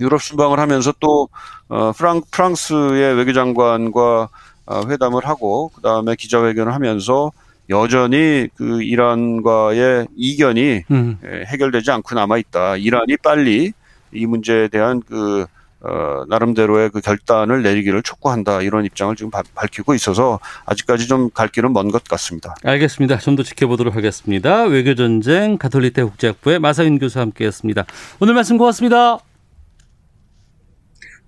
[0.00, 1.28] 유럽 순방을 하면서 또
[1.68, 4.28] 어, 프랑, 프랑스의 외교장관과
[4.66, 7.32] 어, 회담을 하고 그 다음에 기자회견을 하면서
[7.70, 11.18] 여전히 그 이란과의 이견이 음.
[11.24, 12.76] 에, 해결되지 않고 남아 있다.
[12.76, 13.72] 이란이 빨리
[14.12, 15.44] 이 문제에 대한 그
[15.80, 21.46] 어, 나름대로의 그 결단을 내리기를 촉구한다 이런 입장을 지금 바, 밝히고 있어서 아직까지 좀 갈
[21.48, 22.56] 길은 먼 것 같습니다.
[22.64, 23.18] 알겠습니다.
[23.18, 24.64] 좀 더 지켜보도록 하겠습니다.
[24.64, 27.84] 외교전쟁 가톨릭대 국제학부의 마사윤 교수와 함께했습니다.
[28.18, 29.27] 오늘 말씀 고맙습니다.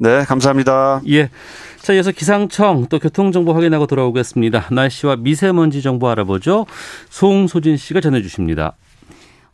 [0.02, 1.02] 네, 감사합니다.
[1.10, 1.28] 예.
[1.82, 4.68] 자, 이어서 기상청 또 교통정보 확인하고 돌아오겠습니다.
[4.72, 6.64] 날씨와 미세먼지 정보 알아보죠.
[7.10, 8.76] 송소진 씨가 전해주십니다.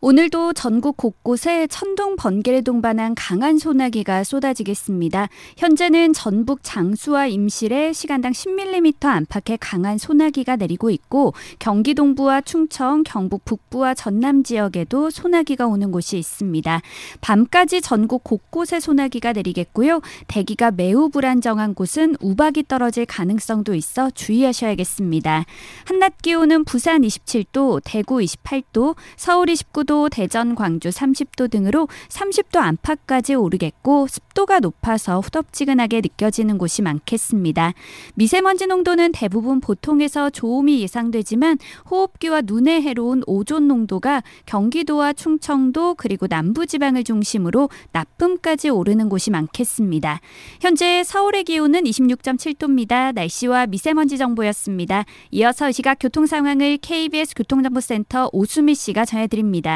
[0.03, 5.29] 오늘도 전국 곳곳에 천둥 번개를 동반한 강한 소나기가 쏟아지겠습니다.
[5.57, 13.47] 현재는 전북 장수와 임실에 시간당 10mm 안팎의 강한 소나기가 내리고 있고 경기 동부와 충청, 경북
[13.47, 16.83] 북부와 전남 지역에도 소나기가 오는 곳이 있습니다.
[17.23, 20.03] 밤까지 전국 곳곳에 소나기가 내리겠고요.
[20.29, 25.47] 대기가 매우 불안정한 곳은 우박이 떨어질 가능성도 있어 주의하셔야겠습니다.
[25.87, 34.07] 한낮 기온은 부산 27도, 대구 28도, 서울 29도, 대전, 광주 30도 등으로 30도 안팎까지 오르겠고
[34.09, 37.73] 습도가 높아서 후덥지근하게 느껴지는 곳이 많겠습니다.
[38.15, 41.59] 미세먼지 농도는 대부분 보통에서 좋음이 예상되지만
[41.91, 50.21] 호흡기와 눈에 해로운 오존 농도가 경기도와 충청도 그리고 남부 지방을 중심으로 나쁨까지 오르는 곳이 많겠습니다.
[50.61, 53.15] 현재 서울의 기온은 26.7도입니다.
[53.15, 55.05] 날씨와 미세먼지 정보였습니다.
[55.31, 59.76] 이어서 이 시각 교통 상황을 KBS 교통정보센터 오수미 씨가 전해드립니다.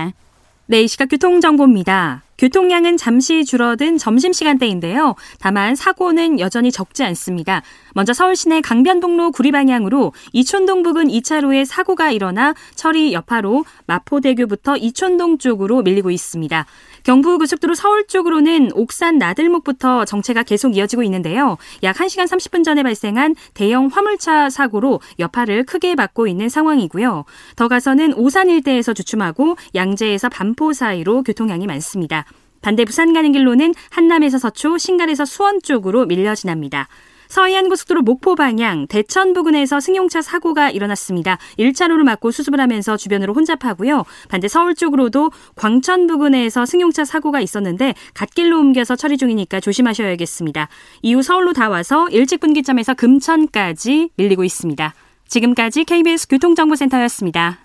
[0.70, 2.22] 네, 이 시각 교통정보입니다.
[2.38, 5.16] 교통량은 잠시 줄어든 점심시간대인데요.
[5.40, 7.62] 다만 사고는 여전히 적지 않습니다.
[7.92, 15.38] 먼저 서울 시내 강변북로 구리 방향으로 이촌동 부근 2차로에 사고가 일어나 철이 여파로 마포대교부터 이촌동
[15.38, 16.64] 쪽으로 밀리고 있습니다.
[17.04, 21.56] 경부고속도로 서울 쪽으로는 옥산 나들목부터 정체가 계속 이어지고 있는데요.
[21.82, 27.24] 약 1시간 30분 전에 발생한 대형 화물차 사고로 여파를 크게 받고 있는 상황이고요.
[27.56, 32.24] 더 가서는 오산 일대에서 주춤하고 양재에서 반포 사이로 교통량이 많습니다.
[32.62, 36.88] 반대 부산 가는 길로는 한남에서 서초, 신갈에서 수원 쪽으로 밀려 지납니다.
[37.30, 41.38] 서해안 고속도로 목포 방향 대천 부근에서 승용차 사고가 일어났습니다.
[41.58, 44.04] 1차로를 막고 수습을 하면서 주변으로 혼잡하고요.
[44.28, 50.68] 반대 서울 쪽으로도 광천 부근에서 승용차 사고가 있었는데 갓길로 옮겨서 처리 중이니까 조심하셔야겠습니다.
[51.02, 54.92] 이후 서울로 다 와서 일찍 분기점에서 금천까지 밀리고 있습니다.
[55.28, 57.60] 지금까지 KBS 교통정보센터였습니다.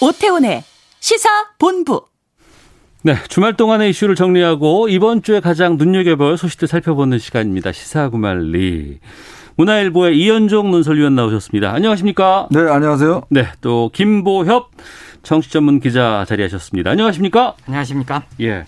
[0.00, 0.64] 오태훈의
[1.04, 2.06] 시사본부.
[3.02, 7.72] 네, 주말 동안의 이슈를 정리하고 이번 주에 가장 눈여겨볼 소식들 살펴보는 시간입니다.
[7.72, 9.00] 시사구말리.
[9.56, 11.74] 문화일보의 이현종 논설위원 나오셨습니다.
[11.74, 12.48] 안녕하십니까?
[12.50, 13.24] 네, 안녕하세요.
[13.28, 14.70] 네, 또 김보협
[15.22, 16.92] 정치전문 기자 자리하셨습니다.
[16.92, 17.54] 안녕하십니까?
[17.66, 18.22] 안녕하십니까?
[18.40, 18.64] 예.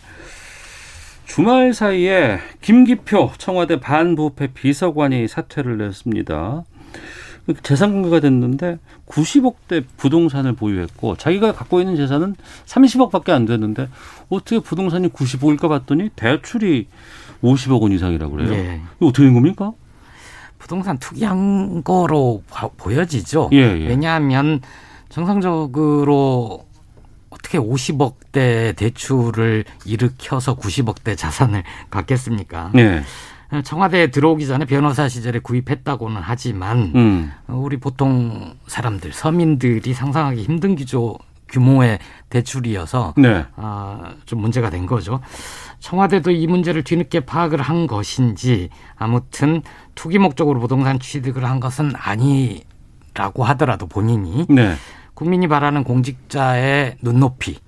[1.25, 6.65] 주말 사이에 김기표 청와대 반부패 비서관이 사퇴를 냈습니다.
[7.63, 12.35] 재산 공개가 됐는데 90억대 부동산을 보유했고 자기가 갖고 있는 재산은
[12.67, 13.89] 30억밖에 안 됐는데
[14.29, 16.89] 어떻게 부동산이 90억일까 봤더니 대출이
[17.43, 18.53] 50억 원 이상이라고 그래요.
[18.53, 18.81] 예.
[18.99, 19.73] 이거 어떻게 된 겁니까?
[20.59, 22.43] 부동산 투기한 거로
[22.77, 23.51] 보여지죠.
[23.53, 23.87] 예, 예.
[23.87, 24.61] 왜냐하면
[25.09, 26.65] 정상적으로
[27.31, 32.73] 어떻게 50억대 대출을 일으켜서 90억대 자산을 갖겠습니까?
[32.75, 33.03] 네.
[33.65, 37.33] 청와대에 들어오기 전에 변호사 시절에 구입했다고는 하지만 음.
[37.47, 43.47] 우리 보통 사람들 서민들이 상상하기 힘든 기조 규모의 대출이어서 네.
[43.57, 45.21] 어, 좀 문제가 된 거죠.
[45.79, 49.63] 청와대도 이 문제를 뒤늦게 파악을 한 것인지 아무튼
[49.95, 54.75] 투기 목적으로 부동산 취득을 한 것은 아니라고 하더라도 본인이 네.
[55.15, 57.59] 국민이 바라는 공직자의 눈높이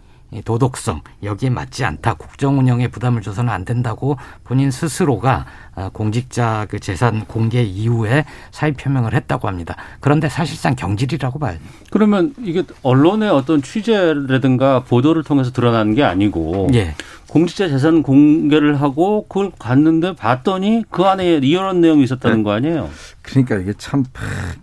[0.45, 6.79] 도덕성 여기에 맞지 않다 국정 운영에 부담을 줘서는 안 된다고 본인 스스로가 어, 공직자 그
[6.79, 9.77] 재산 공개 이후에 사의 표명을 했다고 합니다.
[10.01, 11.57] 그런데 사실상 경질이라고 봐요.
[11.91, 16.95] 그러면 이게 언론의 어떤 취재라든가 보도를 통해서 드러나는 게 아니고 예.
[17.29, 22.43] 공직자 재산 공개를 하고 그걸 갔는데 봤더니 그 안에 이런 내용이 있었다는 네.
[22.43, 22.89] 거 아니에요?
[23.23, 24.05] 그러니까 이게 참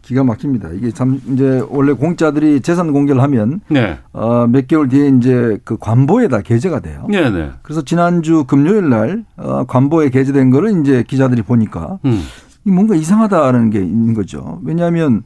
[0.02, 0.70] 기가 막힙니다.
[0.74, 4.00] 이게 참 이제 원래 공자들이 재산 공개를 하면 네.
[4.14, 7.06] 어, 몇 개월 뒤에 이제 그 관보에다 게재가 돼요.
[7.08, 7.52] 네, 네.
[7.62, 12.24] 그래서 지난주 금요일 날 어, 관보에 게재된 거를 이제 기자들이 보니까 음.
[12.66, 14.60] 이 뭔가 이상하다는 게 있는 거죠.
[14.64, 15.22] 왜냐하면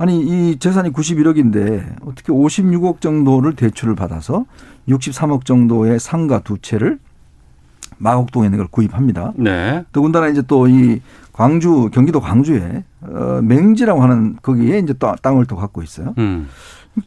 [0.00, 4.46] 아니 이 재산이 91억인데 어떻게 56억 정도를 대출을 받아서
[4.88, 6.98] 63억 정도의 상가 두 채를
[7.98, 9.34] 마곡동에 있는 걸 구입합니다.
[9.36, 9.84] 네.
[9.92, 11.00] 더군다나 이제 또 이
[11.40, 16.14] 광주 경기도 광주에 어, 맹지라고 하는 거기에 이제 또 땅을 또 갖고 있어요.
[16.18, 16.48] 음.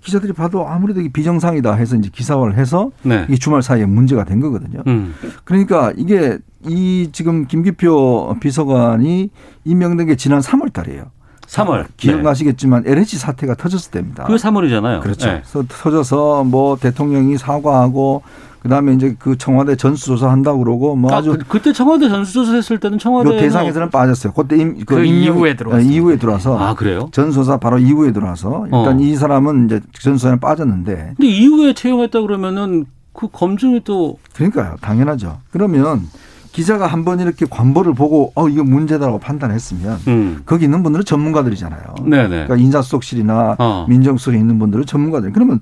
[0.01, 3.25] 기자들이 봐도 아무래도 이게 비정상이다 해서 이제 기사화를 해서 네.
[3.27, 4.81] 이게 주말 사이에 문제가 된 거거든요.
[4.87, 5.13] 음.
[5.43, 9.29] 그러니까 이게 이 지금 김기표 비서관이
[9.65, 11.11] 임명된 게 지난 3월 달이에요.
[11.53, 11.85] 3월.
[11.97, 14.23] 기억나시겠지만 LH 사태가 터졌을 때입니다.
[14.23, 15.01] 그게 3월이잖아요.
[15.01, 15.27] 그렇죠.
[15.27, 15.43] 네.
[15.67, 18.23] 터져서 뭐 대통령이 사과하고
[18.63, 22.79] 그다음에 이제 그 청와대 전수조사 한다고 그러고 뭐 아, 아주 그, 때 청와대 전수조사 했을
[22.79, 24.31] 때는 청와대 요 대상에서는 빠졌어요.
[24.33, 25.85] 그때 임, 그 임명- 이후에 들어왔어요.
[25.85, 27.09] 네, 이후에 들어와서 아 그래요?
[27.11, 28.99] 전수조사 바로 이후에 들어와서 일단 어.
[29.01, 34.75] 이 사람은 이제 전수조사에 빠졌는데 근데 이후에 채용했다 그러면은 그 검증이 또 그러니까요.
[34.81, 35.39] 당연하죠.
[35.51, 36.07] 그러면
[36.53, 40.41] 기자가 한 번 이렇게 관보를 보고 어 이거 문제다라고 판단했으면 음.
[40.45, 41.95] 거기 있는 분들은 전문가들이잖아요.
[42.05, 42.27] 네네.
[42.29, 43.85] 그러니까 인사수석실이나 어.
[43.89, 45.33] 민정수석에 있는 분들은 전문가들.
[45.33, 45.59] 그러면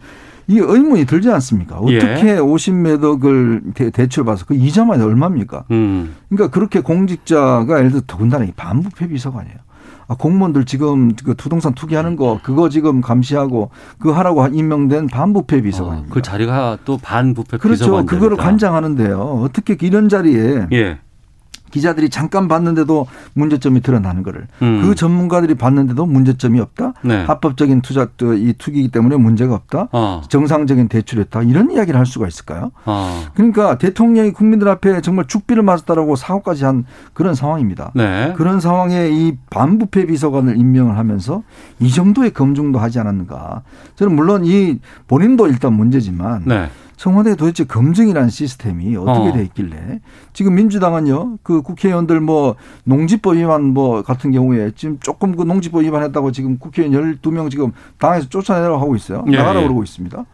[0.47, 1.79] 이게 의문이 들지 않습니까?
[1.87, 1.97] 예.
[1.97, 5.63] 어떻게 50매덕을 대, 대출 받아서 그 이자만 얼마입니까?
[5.71, 6.13] 음.
[6.29, 9.57] 그러니까 그렇게 공직자가 예를 들어 더군다나 이 반부패 비서관이에요.
[10.11, 16.13] 아, 공무원들 지금 그 부동산 투기하는 거 그거 지금 감시하고 그거 하라고 임명된 반부패 비서관입니다.
[16.13, 17.85] 그 자리가 또 반부패 그렇죠.
[17.85, 18.43] 비서관 그거를 자리다.
[18.43, 19.17] 관장하는데요.
[19.17, 20.99] 어떻게 이런 자리에 예.
[21.71, 24.81] 기자들이 잠깐 봤는데도 문제점이 드러나는 거를 음.
[24.83, 26.93] 그 전문가들이 봤는데도 문제점이 없다.
[27.03, 27.23] 네.
[27.23, 29.87] 합법적인 투자 또이 투기이기 때문에 문제가 없다.
[29.91, 30.21] 어.
[30.29, 31.43] 정상적인 대출했다.
[31.43, 32.71] 이런 이야기를 할 수가 있을까요?
[32.85, 33.23] 어.
[33.33, 37.91] 그러니까 대통령이 국민들 앞에 정말 죽비를 맞았다라고 사고까지 한 그런 상황입니다.
[37.95, 38.33] 네.
[38.35, 41.43] 그런 상황에 이 반부패 비서관을 임명을 하면서
[41.79, 43.63] 이 정도의 검증도 하지 않았는가.
[43.95, 46.69] 저는 물론 이 본인도 일단 문제지만 네.
[47.01, 49.33] 청와대 도대체 검증이라는 시스템이 어떻게 어.
[49.33, 50.01] 돼 있길래
[50.33, 56.31] 지금 민주당은요 그 국회의원들 뭐 농지법 위반 뭐 같은 경우에 지금 조금 그 농지법 위반했다고
[56.31, 59.25] 지금 국회의원 12명 지금 당에서 쫓아내라고 하고 있어요.
[59.31, 59.63] 예, 나가라고 예.
[59.63, 60.25] 그러고 있습니다.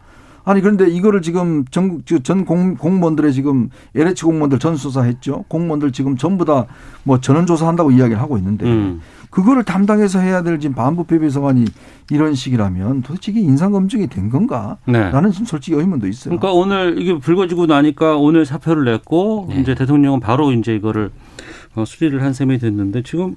[0.48, 5.44] 아니 그런데 이거를 지금 전 공, 공무원들의 지금 LH 공무원들 전수조사했죠.
[5.48, 6.66] 공무원들 지금 전부 다
[7.08, 9.00] 뭐 전원조사한다고 이야기를 하고 있는데 음.
[9.30, 11.64] 그거를 담당해서 해야 될 지금 반부패 비서관이
[12.10, 14.76] 이런 식이라면 도대체 이게 인상 검증이 된 건가?
[14.86, 15.10] 네.
[15.10, 16.36] 나는 지금 솔직히 의문도 있어요.
[16.38, 19.60] 그러니까 오늘 이게 불거지고 나니까 오늘 사표를 냈고 네.
[19.60, 21.10] 이제 대통령은 바로 이제 이거를
[21.74, 23.36] 어, 수리를 한 셈이 됐는데 지금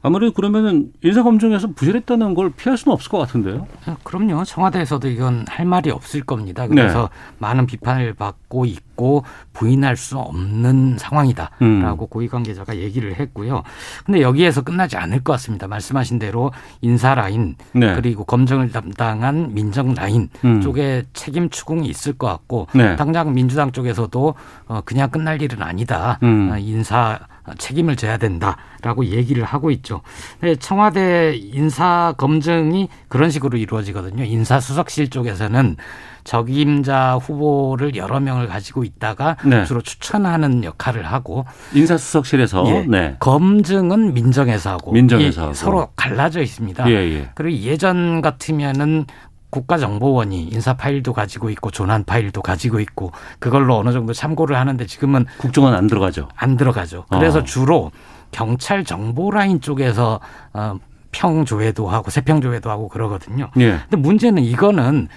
[0.00, 3.66] 아무래도 그러면은 인사검증에서 부실했다는 걸 피할 수는 없을 것 같은데요.
[3.86, 4.44] 아, 그럼요.
[4.44, 6.68] 청와대에서도 이건 할 말이 없을 겁니다.
[6.68, 7.08] 그래서 네.
[7.38, 12.08] 많은 비판을 받고 있고 부인할 수 없는 상황이다라고 음.
[12.08, 13.64] 고위 관계자가 얘기를 했고요.
[14.06, 15.66] 근데 여기에서 끝나지 않을 것 같습니다.
[15.66, 17.94] 말씀하신 대로 인사 라인 네.
[17.96, 20.60] 그리고 검증을 담당한 민정 라인 음.
[20.60, 22.94] 쪽에 책임 추궁이 있을 것 같고 네.
[22.94, 24.34] 당장 민주당 쪽에서도
[24.68, 26.20] 어, 그냥 끝날 일은 아니다.
[26.22, 26.50] 음.
[26.52, 27.18] 어, 인사
[27.56, 30.02] 책임을 져야 된다라고 얘기를 하고 있죠.
[30.40, 34.24] 근데 청와대 인사 검증이 그런 식으로 이루어지거든요.
[34.24, 35.76] 인사수석실 쪽에서는
[36.24, 39.64] 적임자 후보를 여러 명을 가지고 있다가 네.
[39.64, 43.16] 주로 추천하는 역할을 하고 인사수석실에서 예, 네.
[43.18, 45.54] 검증은 민정에서 하고 민정에서 이 하고.
[45.54, 46.90] 서로 갈라져 있습니다.
[46.90, 47.30] 예, 예.
[47.34, 49.06] 그리고 예전 같으면은
[49.50, 55.26] 국가정보원이 인사 파일도 가지고 있고 조난 파일도 가지고 있고 그걸로 어느 정도 참고를 하는데 지금은
[55.38, 56.28] 국정원 안 들어가죠.
[56.36, 57.04] 안 들어가죠.
[57.08, 57.44] 그래서 어.
[57.44, 57.90] 주로
[58.30, 60.20] 경찰 정보 라인 쪽에서
[60.52, 60.74] 어,
[61.12, 63.50] 평조회도 하고 세평조회도 하고 그러거든요.
[63.58, 63.78] 예.
[63.88, 65.08] 근데 문제는 이거는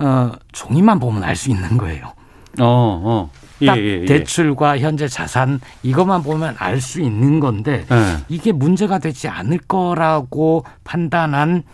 [0.00, 2.12] 어, 종이만 보면 알 수 있는 거예요.
[2.60, 3.30] 어, 어.
[3.62, 4.04] 예, 딱 예, 예.
[4.04, 8.24] 대출과 현재 자산 이것만 보면 알 수 있는 건데 예.
[8.28, 11.64] 이게 문제가 되지 않을 거라고 판단한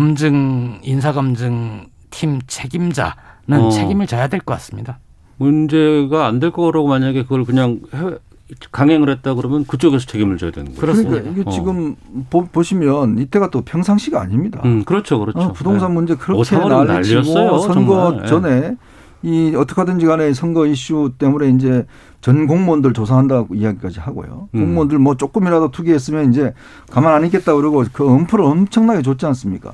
[0.00, 3.12] 검증 인사검증 팀 책임자는
[3.48, 3.70] 어.
[3.70, 5.00] 책임을 져야 될 것 같습니다.
[5.36, 8.14] 문제가 안 될 거라고 만약에 그걸 그냥 해-
[8.70, 10.80] 강행을 했다 그러면 그쪽에서 책임을 져야 되는 거예요.
[10.80, 11.10] 그렇습니다.
[11.18, 11.50] 그러니까 이게 어.
[11.52, 11.96] 지금
[12.30, 14.60] 보, 보시면 이때가 또 평상시가 아닙니다.
[14.64, 15.40] 음, 그렇죠, 그렇죠.
[15.40, 15.94] 어, 부동산 네.
[15.94, 18.22] 문제 어, 그렇게 사월은 난리치고 선거 정말.
[18.22, 18.28] 예.
[18.28, 18.76] 전에
[19.22, 21.86] 이 어떻게 하든지 간에 선거 이슈 때문에 이제
[22.20, 24.48] 전 공무원들 조사한다고 이야기까지 하고요.
[24.54, 24.60] 음.
[24.60, 26.54] 공무원들 뭐 조금이라도 투기했으면 이제
[26.90, 29.72] 가만 안 있겠다 그러고 그 엄프를 엄청나게 줬지 않습니까?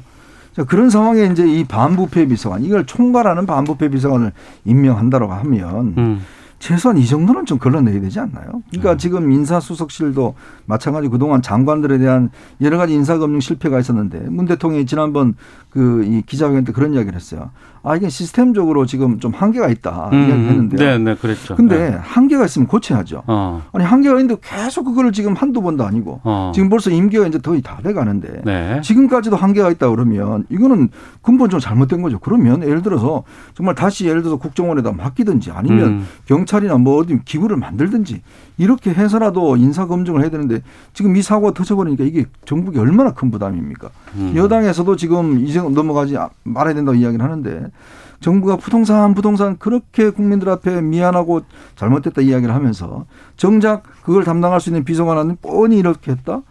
[0.52, 4.32] 자, 그런 상황에 이제 이 반부패 비서관 이걸 총괄하는 반부패 비서관을
[4.64, 6.22] 임명한다고 하면 음.
[6.66, 8.60] 최소한 이 정도는 좀 걸러내야 되지 않나요?
[8.70, 15.34] 그러니까 지금 인사수석실도 마찬가지 그동안 장관들에 대한 여러 가지 인사검증 실패가 있었는데 문 대통령이 지난번
[15.70, 17.50] 그 이 기자회견 때 그런 이야기를 했어요.
[17.82, 20.76] 아, 이게 시스템적으로 지금 좀 한계가 있다 음, 이야기 했는데.
[20.76, 21.54] 네, 네, 그랬죠.
[21.54, 21.96] 근데 네.
[22.00, 23.22] 한계가 있으면 고쳐야죠.
[23.26, 26.50] 어, 아니 한계가 있는데 계속 그거를 지금 한두 번도 아니고 어.
[26.54, 28.80] 지금 벌써 임기가 이제 거의 다 돼 가는데 네.
[28.82, 30.88] 지금까지도 한계가 있다 그러면 이거는
[31.22, 32.18] 근본적으로 잘못된 거죠.
[32.18, 33.22] 그러면 예를 들어서
[33.54, 36.06] 정말 다시 예를 들어서 국정원에다 맡기든지 아니면 음.
[36.24, 38.22] 경찰 이나 뭐 어디 기구를 만들든지
[38.58, 43.90] 이렇게 해서라도 인사 검증을 해야 되는데 지금 이 사고가 터져버리니까 이게 전국이 얼마나 큰 부담입니까?
[44.14, 44.32] 음.
[44.36, 47.70] 여당에서도 지금 이제 넘어가지 아- 말아야 된다고 이야기를 하는데
[48.20, 51.42] 정부가 부동산 부동산 그렇게 국민들 앞에 미안하고
[51.76, 53.04] 잘못됐다 이야기를 하면서
[53.36, 56.42] 정작 그걸 담당할 수 있는 비서관은 뻔히 이렇게 했다.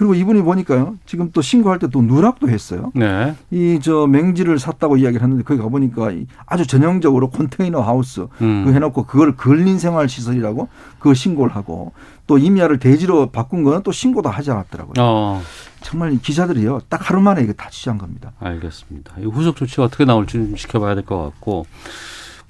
[0.00, 0.96] 그리고 이분이 보니까요.
[1.04, 2.90] 지금 또 신고할 때 또 누락도 했어요.
[2.94, 3.34] 네.
[3.50, 8.64] 이 저 맹지를 샀다고 이야기를 하는데 거기 가보니까 이 아주 전형적으로 컨테이너 하우스 음.
[8.64, 10.68] 그 해놓고 그걸 근린 생활 시설이라고
[10.98, 11.92] 그거 신고를 하고
[12.26, 14.94] 또 임야를 대지로 바꾼 거는 또 신고도 하지 않았더라고요.
[14.98, 15.42] 어.
[15.82, 18.32] 정말 기자들이요 딱 하루 만에 이거 다 취재한 겁니다.
[18.40, 19.12] 알겠습니다.
[19.20, 21.66] 이 후속 조치가 어떻게 나올지 좀 지켜봐야 될 것 같고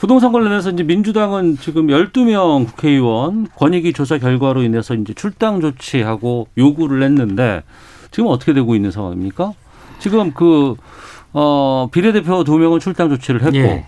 [0.00, 7.02] 부동산 관련해서 이제 민주당은 지금 12명 국회의원 권익위 조사 결과로 인해서 이제 출당 조치하고 요구를
[7.02, 7.62] 했는데
[8.10, 9.52] 지금 어떻게 되고 있는 상황입니까?
[9.98, 10.74] 지금 그,
[11.34, 13.86] 어, 비례대표 두 명은 출당 조치를 했고 예.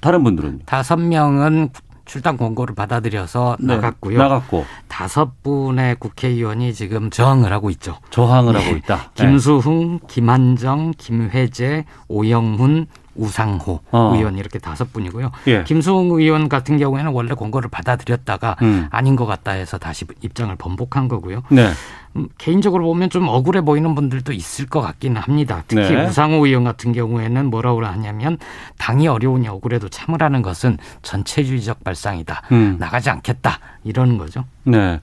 [0.00, 1.68] 다른 분들은 다섯 명은
[2.06, 4.16] 출당 권고를 받아들여서 네, 나갔고요.
[4.16, 7.98] 나갔고 다섯 분의 국회의원이 지금 저항을 하고 있죠.
[8.08, 8.58] 저항을 예.
[8.64, 9.10] 하고 있다.
[9.16, 12.86] 김수흥, 김한정, 김회재, 오영훈,
[13.16, 14.12] 우상호 어.
[14.14, 15.30] 의원 이렇게 다섯 분이고요.
[15.48, 15.64] 예.
[15.64, 18.88] 김수흥 의원 같은 경우에는 원래 권고를 받아들였다가 음.
[18.90, 21.42] 아닌 것 같다 해서 다시 입장을 번복한 거고요.
[21.50, 21.70] 네.
[22.16, 25.62] 음, 개인적으로 보면 좀 억울해 보이는 분들도 있을 것 같기는 합니다.
[25.68, 26.06] 특히 네.
[26.06, 28.38] 우상호 의원 같은 경우에는 뭐라고 하냐면
[28.78, 32.42] 당이 어려우니 억울해도 참으라는 것은 전체주의적 발상이다.
[32.52, 32.76] 음.
[32.78, 33.58] 나가지 않겠다.
[33.84, 34.44] 이러는 거죠.
[34.64, 35.00] 네.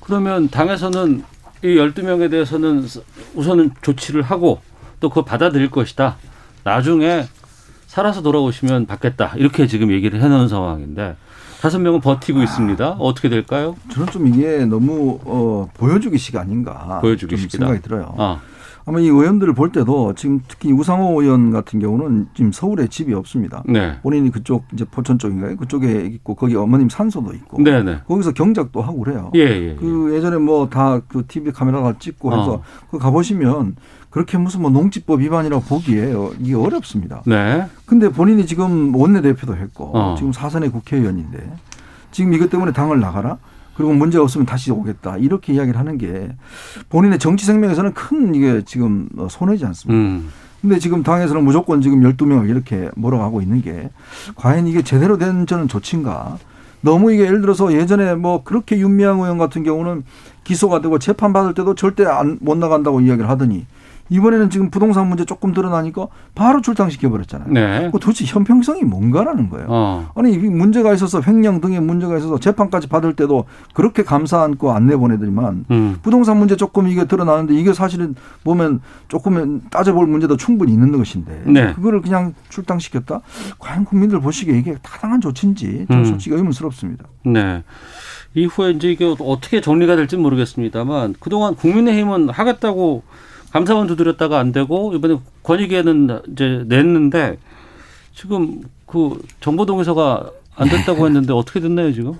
[0.00, 1.24] 그러면 당에서는
[1.62, 2.86] 이 12명에 대해서는
[3.34, 4.60] 우선은 조치를 하고
[5.00, 6.16] 또 그거 받아들일 것이다.
[6.64, 7.26] 나중에
[7.92, 9.34] 살아서 돌아오시면 받겠다.
[9.36, 11.14] 이렇게 지금 얘기를 해놓은 상황인데
[11.60, 12.92] 다섯 명은 버티고 있습니다.
[12.98, 13.76] 어떻게 될까요?
[13.90, 17.66] 저는 좀 이게 너무 어, 보여주기식 아닌가 보여주기 좀 식이다.
[17.66, 18.14] 생각이 들어요.
[18.16, 18.40] 아,
[18.86, 23.62] 아마 이 의원들을 볼 때도 지금 특히 우상호 의원 같은 경우는 지금 서울에 집이 없습니다.
[23.66, 24.00] 네.
[24.00, 25.56] 본인이 그쪽 이제 포천 쪽인가요?
[25.58, 28.04] 그쪽에 있고 거기 어머님 산소도 있고 네네.
[28.08, 29.30] 거기서 경작도 하고 그래요.
[29.34, 29.76] 예, 예.
[29.78, 32.62] 그 예전에 뭐 다 그 TV 카메라가 찍고 해서 어.
[32.90, 33.76] 그 가보시면
[34.12, 37.22] 그렇게 무슨 뭐 농지법 위반이라고 보기에 어, 이게 어렵습니다.
[37.24, 37.66] 네.
[37.86, 40.14] 근데 본인이 지금 원내대표도 했고 어.
[40.18, 41.50] 지금 사선의 국회의원인데
[42.12, 43.38] 지금 이것 때문에 당을 나가라?
[43.74, 45.16] 그리고 문제 없으면 다시 오겠다.
[45.16, 46.30] 이렇게 이야기를 하는 게
[46.90, 49.98] 본인의 정치 생명에서는 큰 이게 지금 어, 손해지 않습니까?
[49.98, 50.28] 음.
[50.60, 53.88] 근데 지금 당에서는 무조건 지금 12명을 이렇게 몰아가고 있는 게
[54.36, 56.36] 과연 이게 제대로 된 저는 조치인가?
[56.82, 60.04] 너무 이게 예를 들어서 예전에 뭐 그렇게 윤미향 의원 같은 경우는
[60.44, 63.64] 기소가 되고 재판 받을 때도 절대 안, 못 나간다고 이야기를 하더니
[64.12, 67.48] 이번에는 지금 부동산 문제 조금 드러나니까 바로 출당시켜 버렸잖아요.
[67.50, 67.88] 네.
[67.92, 69.66] 그 도대체 형평성이 뭔가라는 거예요.
[69.70, 70.10] 어.
[70.14, 74.82] 아니 이 문제가 있어서 횡령 등의 문제가 있어서 재판까지 받을 때도 그렇게 감사 안고 안
[74.82, 75.96] 내 보내더니만 음.
[76.02, 81.72] 부동산 문제 조금 이게 드러나는데 이게 사실은 보면 조금 따져볼 문제도 충분히 있는 것인데 네.
[81.74, 83.20] 그거를 그냥 출당시켰다?
[83.60, 86.04] 과연 국민들 보시기에 이게 타당한 조치인지 좀 음.
[86.04, 87.04] 솔직히 의문스럽습니다.
[87.24, 87.62] 네.
[88.34, 93.02] 이후에 이제 이게 어떻게 정리가 될지 모르겠습니다만 그동안 국민의힘은 하겠다고
[93.52, 97.36] 감사원 두드렸다가 안 되고 이번에 권익위에는 이제 냈는데
[98.14, 102.14] 지금 그 정보동의서가 안 됐다고 했는데 어떻게 됐나요 지금?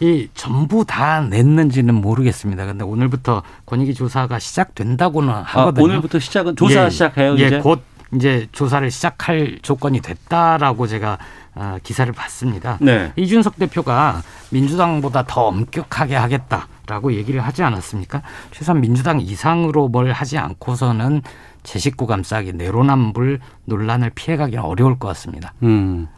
[0.00, 2.66] 이 전부 다 냈는지는 모르겠습니다.
[2.66, 5.84] 근데 오늘부터 권익위 조사가 시작된다고는 하거든요.
[5.84, 7.58] 아, 오늘부터 시작은 조사 예, 시작해요 예, 이제.
[7.60, 7.82] 곧
[8.14, 11.18] 이제 조사를 시작할 조건이 됐다라고 제가
[11.54, 12.78] 아, 기사를 봤습니다.
[12.80, 13.12] 네.
[13.16, 18.22] 이준석 대표가 민주당보다 더 엄격하게 하겠다 라고 얘기를 하지 않았습니까?
[18.50, 21.22] 최소한 민주당 이상으로 뭘 하지 않고서는
[21.62, 25.52] 제 식구 감싸기 내로남불 논란을 피해가기는 어려울 것 같습니다.
[25.62, 26.08] 음.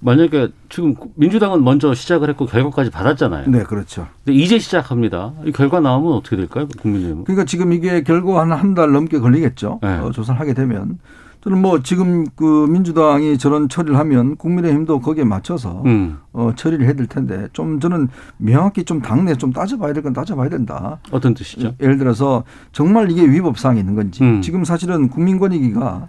[0.00, 3.48] 만약에 지금 민주당은 먼저 시작을 했고 결과까지 받았잖아요.
[3.48, 4.06] 네, 그렇죠.
[4.24, 5.32] 근데 이제 시작합니다.
[5.44, 7.24] 이 결과 나오면 어떻게 될까요, 국민의힘은?
[7.24, 9.80] 그러니까 지금 이게 결과 한 한 달 넘게 걸리겠죠.
[9.82, 9.88] 네.
[9.98, 11.00] 어, 조사를 하게 되면
[11.40, 16.18] 저는 뭐 지금 그 민주당이 저런 처리를 하면 국민의힘도 거기에 맞춰서 음.
[16.32, 18.08] 어, 처리를 해야 될 텐데 좀 저는
[18.38, 20.98] 명확히 좀 당내 좀 따져봐야 될 건 따져봐야 된다.
[21.10, 21.74] 어떤 뜻이죠?
[21.80, 24.40] 예를 들어서 정말 이게 위법 사항이 있는 건지 음.
[24.42, 26.08] 지금 사실은 국민권익위가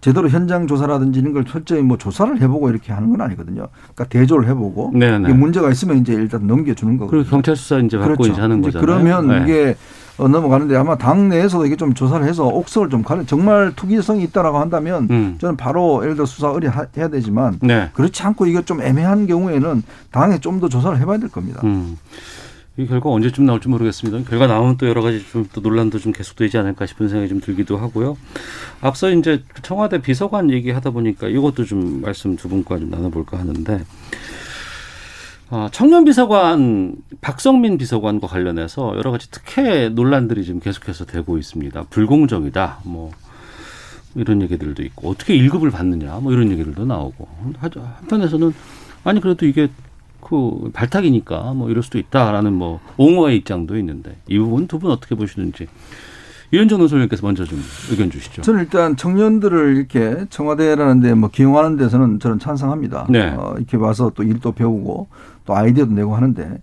[0.00, 3.66] 제대로 현장 조사라든지 이런 걸 철저히 뭐 조사를 해보고 이렇게 하는 건 아니거든요.
[3.94, 5.28] 그러니까 대조를 해보고 네네.
[5.28, 7.10] 이게 문제가 있으면 이제 일단 넘겨주는 거고.
[7.10, 8.86] 그리고 경찰 수사 이제 받고 이제 하는 거잖아요.
[8.86, 9.42] 그러면 네.
[9.42, 9.76] 이게
[10.18, 14.58] 어, 넘어가는데 아마 당 내에서도 이게 좀 조사를 해서 옥석을 좀 가려 정말 투기성이 있다라고
[14.58, 15.36] 한다면 음.
[15.38, 17.90] 저는 바로 예를 들어 수사 의뢰해야 되지만 네.
[17.92, 19.82] 그렇지 않고 이게 좀 애매한 경우에는
[20.12, 21.60] 당에 좀 더 조사를 해봐야 될 겁니다.
[21.64, 21.98] 음.
[22.78, 24.28] 이 결과 언제쯤 나올지 모르겠습니다.
[24.28, 27.78] 결과 나오면 또 여러 가지 좀 또 논란도 좀 계속되지 않을까 싶은 생각이 좀 들기도
[27.78, 28.18] 하고요.
[28.82, 33.84] 앞서 이제 청와대 비서관 얘기하다 보니까 이것도 좀 말씀 두 분과 좀 나눠볼까 하는데
[35.48, 41.84] 아, 청년 비서관 박성민 비서관과 관련해서 여러 가지 특혜 논란들이 지금 계속해서 되고 있습니다.
[41.84, 42.80] 불공정이다.
[42.84, 43.12] 뭐
[44.16, 47.28] 이런 얘기들도 있고 어떻게 1급을 받느냐 뭐 이런 얘기들도 나오고
[47.60, 48.52] 한편에서는
[49.04, 49.68] 아니 그래도 이게
[50.20, 55.14] 그 발탁이니까 뭐 이럴 수도 있다라는 뭐 옹호의 입장도 있는데 이 부분 두 분 어떻게
[55.14, 55.66] 보시는지
[56.52, 57.60] 유현정 논설위원께서 먼저 좀
[57.90, 58.42] 의견 주시죠.
[58.42, 63.06] 저는 일단 청년들을 이렇게 청와대라는 데 뭐 기용하는 데서는 저는 찬성합니다.
[63.10, 63.30] 네.
[63.36, 65.08] 어, 이렇게 와서 또 일도 배우고
[65.44, 66.60] 또 아이디어도 내고 하는데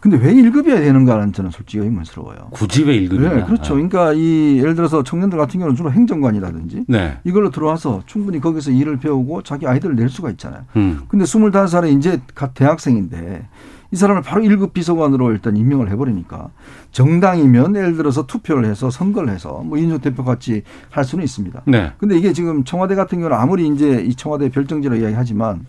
[0.00, 2.48] 근데 왜 1급이어야 되는가는 저는 솔직히 의문스러워요.
[2.50, 3.34] 굳이 왜 1급이냐.
[3.34, 3.74] 네, 그렇죠.
[3.74, 7.18] 그러니까 이 예를 들어서 청년들 같은 경우는 주로 행정관이라든지 네.
[7.24, 10.64] 이걸로 들어와서 충분히 거기서 일을 배우고 자기 아이들을 낼 수가 있잖아요.
[10.76, 11.00] 음.
[11.08, 13.48] 근데 25살에 이제 갓 대학생인데
[13.92, 16.50] 이 사람을 바로 1급 비서관으로 일단 임명을 해버리니까
[16.90, 21.62] 정당이면 예를 들어서 투표를 해서 선거를 해서 뭐 이준석 대표 같이 할 수는 있습니다.
[21.66, 21.92] 네.
[21.98, 25.66] 근데 이게 지금 청와대 같은 경우는 아무리 이제 이 청와대 별정지로 이야기하지만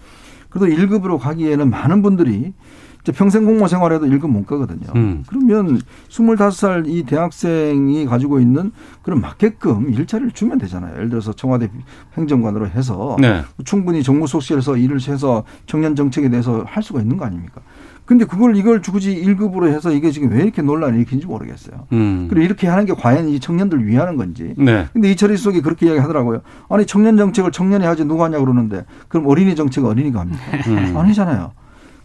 [0.50, 2.54] 그래도 1급으로 가기에는 많은 분들이
[3.12, 4.88] 평생 공무원 생활해도 1급 못 가거든요.
[4.96, 5.24] 음.
[5.28, 5.80] 그러면
[6.10, 10.96] 25살 이 대학생이 가지고 있는 그런 맞게끔 일자리를 주면 되잖아요.
[10.96, 11.70] 예를 들어서 청와대
[12.18, 13.42] 행정관으로 해서 네.
[13.66, 17.62] 충분히 정무속실에서 일을 해서 청년 정책에 대해서 할 수가 있는 거 아닙니까?
[18.08, 21.88] 근데 그걸 이걸 굳이 1급으로 해서 이게 지금 왜 이렇게 논란이 일으키는지 모르겠어요.
[21.92, 22.28] 음.
[22.30, 24.54] 그리고 이렇게 하는 게 과연 이 청년들 위하는 건지.
[24.58, 24.88] 네.
[24.94, 26.42] 근데 이철희 수석이 그렇게 이야기 하더라고요.
[26.70, 30.42] 아니 청년 정책을 청년이 하지 누가 하냐 그러는데 그럼 어린이 정책은 어린이가 합니까?
[30.68, 30.96] 음.
[30.96, 31.52] 아니잖아요.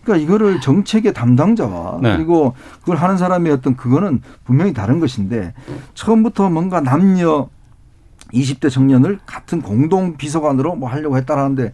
[0.05, 2.17] 그러니까 이거를 정책의 담당자와 네.
[2.17, 5.55] 그리고 그걸 하는 사람의 어떤 그거는 분명히 다른 것인데
[5.95, 7.49] 처음부터 뭔가 남녀
[8.33, 11.73] 20대 청년을 같은 공동 비서관으로 뭐 하려고 했다라는데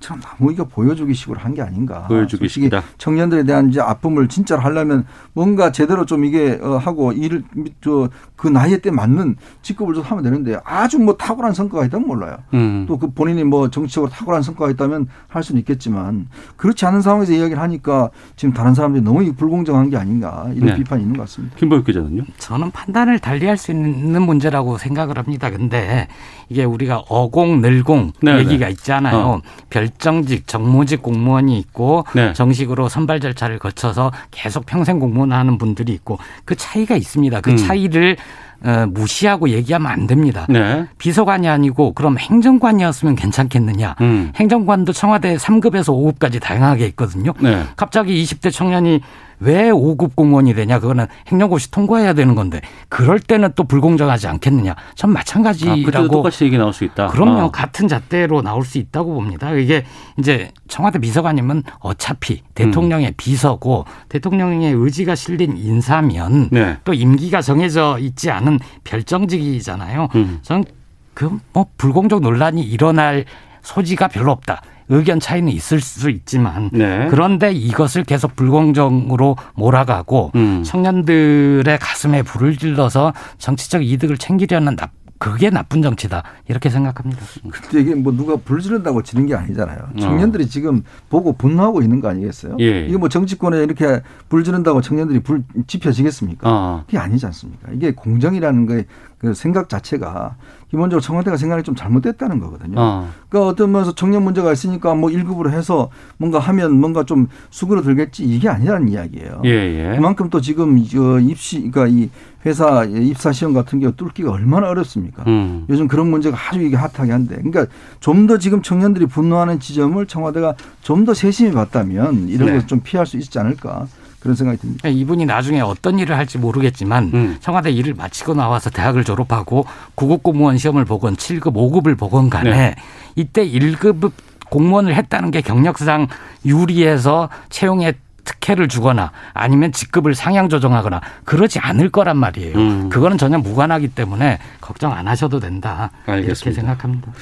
[0.00, 2.06] 참 너무 이거 보여주기 식으로 한 게 아닌가.
[2.06, 2.82] 보여주기 솔직히 식이다.
[2.98, 7.42] 청년들에 대한 이제 아픔을 진짜로 하려면 뭔가 제대로 좀 이게 어, 하고 일을
[7.80, 12.36] 저그 나이에 때 맞는 직급을 좀 하면 되는데 아주 뭐 탁월한 성과가 있다면 몰라요.
[12.54, 12.84] 음.
[12.88, 18.10] 또그 본인이 뭐 정치적으로 탁월한 성과가 있다면 할 수는 있겠지만 그렇지 않은 상황에서 이야기를 하니까
[18.36, 20.74] 지금 다른 사람들이 너무 불공정한 게 아닌가 이런 네.
[20.76, 21.56] 비판이 있는 것 같습니다.
[21.56, 22.22] 김보혁 기자는요?
[22.38, 25.50] 저는 판단을 달리할 수 있는 문제라고 생각을 합니다.
[25.50, 25.99] 근데
[26.48, 28.72] 이게 우리가 어공, 늘공 네, 얘기가 네.
[28.72, 29.16] 있잖아요.
[29.16, 29.40] 어.
[29.70, 32.32] 별정직, 정무직 공무원이 있고 네.
[32.32, 37.40] 정식으로 선발 절차를 거쳐서 계속 평생 공무원 하는 분들이 있고 그 차이가 있습니다.
[37.40, 37.56] 그 음.
[37.56, 38.16] 차이를
[38.62, 40.46] 어, 무시하고 얘기하면 안 됩니다.
[40.48, 40.84] 네.
[40.98, 43.96] 비서관이 아니고 그럼 행정관이었으면 괜찮겠느냐.
[44.02, 44.32] 음.
[44.36, 47.32] 행정관도 청와대 3급에서 5급까지 다양하게 있거든요.
[47.40, 47.62] 네.
[47.76, 49.00] 갑자기 20대 청년이
[49.40, 50.78] 왜 5급 공무원이 되냐?
[50.78, 54.76] 그거는 행정고시 통과해야 되는 건데 그럴 때는 또 불공정하지 않겠느냐?
[54.94, 57.08] 전 아, 마찬가지라고 똑같이 얘기 나올 수 있다.
[57.08, 57.40] 그럼요.
[57.40, 57.50] 아.
[57.50, 59.52] 같은 잣대로 나올 수 있다고 봅니다.
[59.54, 59.84] 이게
[60.18, 63.14] 이제 청와대 비서관이면 어차피 대통령의 음.
[63.16, 66.76] 비서고 대통령의 의지가 실린 인사면 네.
[66.84, 70.08] 또 임기가 정해져 있지 않은 별정직이잖아요.
[70.14, 70.40] 음.
[70.42, 73.24] 전그뭐 불공정 논란이 일어날
[73.62, 74.62] 소지가 별로 없다.
[74.90, 77.06] 의견 차이는 있을 수 있지만 네.
[77.10, 80.62] 그런데 이것을 계속 불공정으로 몰아가고 음.
[80.64, 84.88] 청년들의 가슴에 불을 질러서 정치적 이득을 챙기려는 나,
[85.20, 87.22] 그게 나쁜 정치다 이렇게 생각합니다.
[87.50, 89.78] 근데 이게 뭐 누가 불지른다고 지는 게 아니잖아요.
[89.94, 90.00] 어.
[90.00, 92.56] 청년들이 지금 보고 분노하고 있는 거 아니겠어요?
[92.58, 92.86] 예.
[92.86, 96.48] 이게 뭐 정치권에 이렇게 불지른다고 청년들이 불 지펴지겠습니까?
[96.48, 96.82] 아.
[96.86, 97.68] 그게 아니지 않습니까?
[97.72, 98.86] 이게 공정이라는 거의
[99.20, 100.36] 그 생각 자체가
[100.70, 102.80] 기본적으로 청와대가 생각이 좀 잘못됐다는 거거든요.
[102.80, 103.08] 아.
[103.28, 108.48] 그러니까 어떤 면에서 청년 문제가 있으니까 뭐 1급으로 해서 뭔가 하면 뭔가 좀 수그러들겠지 이게
[108.48, 109.42] 아니라는 이야기예요.
[109.44, 109.50] 예,
[109.92, 109.96] 예.
[109.96, 112.08] 그만큼 또 지금 저 입시 그러니까 이
[112.46, 115.24] 회사 입사 시험 같은 게 뚫기가 얼마나 어렵습니까?
[115.26, 115.66] 음.
[115.68, 117.36] 요즘 그런 문제가 아주 이게 핫하게 한데.
[117.36, 117.66] 그러니까
[118.00, 122.54] 좀 더 지금 청년들이 분노하는 지점을 청와대가 좀 더 세심히 봤다면 이런 네.
[122.54, 123.86] 것을 좀 피할 수 있지 않을까
[124.20, 124.88] 그런 생각이 듭니다.
[124.88, 127.36] 이분이 나중에 어떤 일을 할지 모르겠지만 음.
[127.40, 129.64] 청와대 일을 마치고 나와서 대학을 졸업하고
[129.94, 132.74] 구급 공무원 시험을 보건 7급, 5급을 보건 간에 네.
[133.16, 134.12] 이때 1급
[134.50, 136.08] 공무원을 했다는 게 경력상
[136.44, 137.94] 유리해서 채용에
[138.24, 142.56] 특혜를 주거나 아니면 직급을 상향 조정하거나 그러지 않을 거란 말이에요.
[142.58, 142.88] 음.
[142.90, 145.90] 그거는 전혀 무관하기 때문에 걱정 안 하셔도 된다.
[146.06, 146.60] 이렇게 알겠습니다.
[146.60, 147.12] 생각합니다.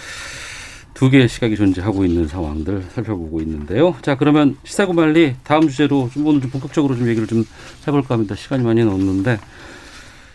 [0.98, 3.94] 두 개의 시각이 존재하고 있는 상황들 살펴보고 있는데요.
[4.02, 7.44] 자, 그러면 시사고말리 다음 주제로 좀 오늘 좀 본격적으로 좀 얘기를 좀
[7.86, 8.34] 해볼까 합니다.
[8.34, 9.38] 시간이 많이 없는데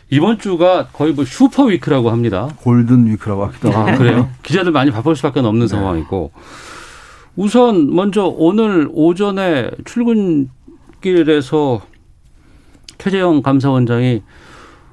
[0.10, 2.48] 이번 주가 거의 뭐 슈퍼 위크라고 합니다.
[2.62, 3.92] 골든 위크라고 하기도 하고.
[3.92, 4.30] 아, 그래요?
[4.42, 6.32] 기자들 많이 바쁠 수밖에 없는 상황이고
[7.36, 11.82] 우선 먼저 오늘 오전에 출근길에서
[13.00, 14.24] 최재형 감사원장이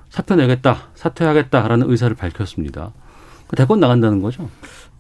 [0.09, 2.91] 사표 내겠다, 사퇴하겠다라는 의사를 밝혔습니다.
[3.47, 4.49] 그 대권 나간다는 거죠?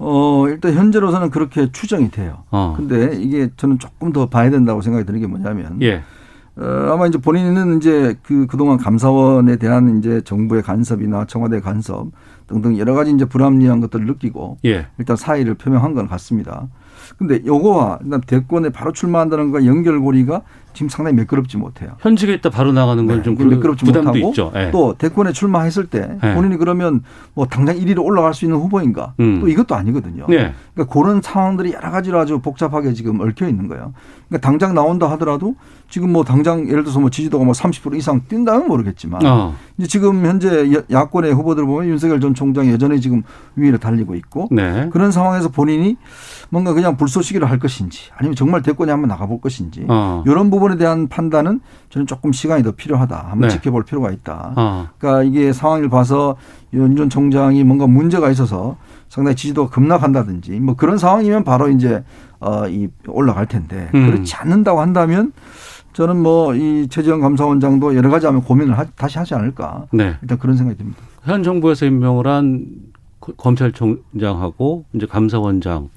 [0.02, 2.44] 어, 일단 현재로서는 그렇게 추정이 돼요.
[2.50, 2.74] 어.
[2.76, 6.02] 근데 이게 저는 조금 더 봐야 된다고 생각이 드는 게 뭐냐면 예.
[6.56, 12.08] 어, 아마 이제 본인은 이제 그 그동안 감사원에 대한 이제 정부의 간섭이나 청와대 간섭
[12.46, 14.86] 등등 여러 가지 이제 불합리한 것들을 느끼고 예.
[14.96, 16.68] 일단 사의를 표명한 건 같습니다.
[17.18, 20.40] 근데 요거와 일단 대권에 바로 출마한다는 거 연결고리가
[20.72, 21.90] 지금 상당히 매끄럽지 못해요.
[22.00, 24.52] 현직에 있다 바로 나가는 건좀 이게 매끄럽지 못하고 있죠.
[24.56, 24.70] 예.
[24.70, 26.34] 또 대권에 출마했을 때 예.
[26.34, 27.02] 본인이 그러면
[27.34, 29.40] 뭐 당장 1위로 올라갈 수 있는 후보인가 음.
[29.40, 30.26] 또 이것도 아니거든요.
[30.30, 30.52] 예.
[30.74, 33.92] 그러니까 그런 상황들이 여러 가지로 아주 복잡하게 지금 얽혀 있는 거예요.
[34.28, 35.54] 그러니까 당장 나온다 하더라도
[35.88, 39.54] 지금 뭐 당장 예를 들어서 뭐 지지도가 뭐 30% 이상 뛴다면 모르겠지만 어.
[39.76, 43.22] 이제 지금 현재 야- 야권의 후보들 보면 윤석열 전 총장이 여전히 지금
[43.56, 44.88] 위로 달리고 있고 네.
[44.92, 45.96] 그런 상황에서 본인이
[46.48, 50.22] 뭔가 그냥 불쏘시기를 할 것인지 아니면 정말 대권에 한번 나가볼 것인지 어.
[50.26, 53.16] 이런 부분 에 대한 판단은 저는 조금 시간이 더 필요하다.
[53.30, 53.54] 한번 네.
[53.54, 54.52] 지켜볼 필요가 있다.
[54.56, 54.88] 어.
[54.98, 56.36] 그러니까 이게 상황을 봐서
[56.72, 58.76] 윤 전 총장이 뭔가 문제가 있어서
[59.08, 62.04] 상당히 지지도가 급락한다든지 뭐 그런 상황이면 바로 이제
[62.40, 64.06] 어이 올라갈 텐데 음.
[64.06, 65.32] 그렇지 않는다고 한다면
[65.92, 69.86] 저는 뭐 이 최재형 감사원장도 여러 가지 하면 고민을 하, 다시 하지 않을까.
[69.92, 70.14] 네.
[70.22, 70.98] 일단 그런 생각이 듭니다.
[71.24, 72.66] 현 정부에서 임명을 한
[73.20, 75.88] 거- 검찰총장하고 이제 감사원장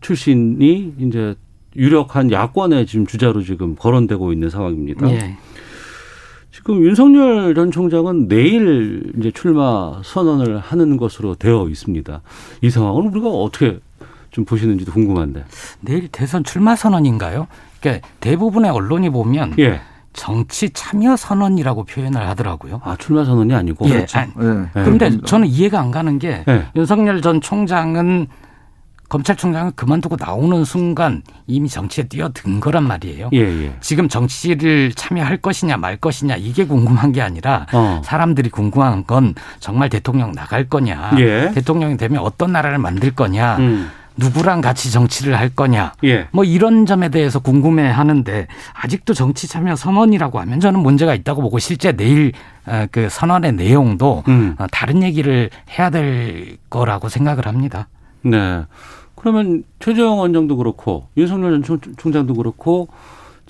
[0.00, 1.34] 출신이 이제
[1.76, 5.10] 유력한 야권의 지금 주자로 지금 거론되고 있는 상황입니다.
[5.10, 5.36] 예.
[6.52, 12.20] 지금 윤석열 전 총장은 내일 이제 출마 선언을 하는 것으로 되어 있습니다.
[12.62, 13.78] 이 상황을 우리가 어떻게
[14.30, 15.44] 좀 보시는지도 궁금한데.
[15.80, 17.46] 내일 대선 출마 선언인가요?
[17.80, 19.80] 그러니까 대부분의 언론이 보면 예.
[20.12, 22.80] 정치 참여 선언이라고 표현을 하더라고요.
[22.84, 23.86] 아 출마 선언이 아니고.
[23.86, 23.90] 예.
[23.90, 24.18] 그렇죠.
[24.18, 24.66] 아니, 예.
[24.72, 26.66] 그런데 저는 이해가 안 가는 게 예.
[26.74, 28.26] 윤석열 전 총장은
[29.10, 33.30] 검찰총장을 그만두고 나오는 순간 이미 정치에 뛰어든 거란 말이에요.
[33.32, 33.76] 예, 예.
[33.80, 38.00] 지금 정치를 참여할 것이냐 말 것이냐 이게 궁금한 게 아니라 어.
[38.04, 41.50] 사람들이 궁금한 건 정말 대통령 나갈 거냐, 예.
[41.52, 43.90] 대통령이 되면 어떤 나라를 만들 거냐, 음.
[44.16, 46.28] 누구랑 같이 정치를 할 거냐, 예.
[46.30, 51.58] 뭐 이런 점에 대해서 궁금해 하는데 아직도 정치 참여 선언이라고 하면 저는 문제가 있다고 보고
[51.58, 52.30] 실제 내일
[52.64, 54.54] 어, 그 선언의 내용도 음.
[54.58, 57.88] 어, 다른 얘기를 해야 될 거라고 생각을 합니다.
[58.22, 58.62] 네.
[59.20, 62.88] 그러면 최재형 원장도 그렇고 윤석열 전 총- 총장도 그렇고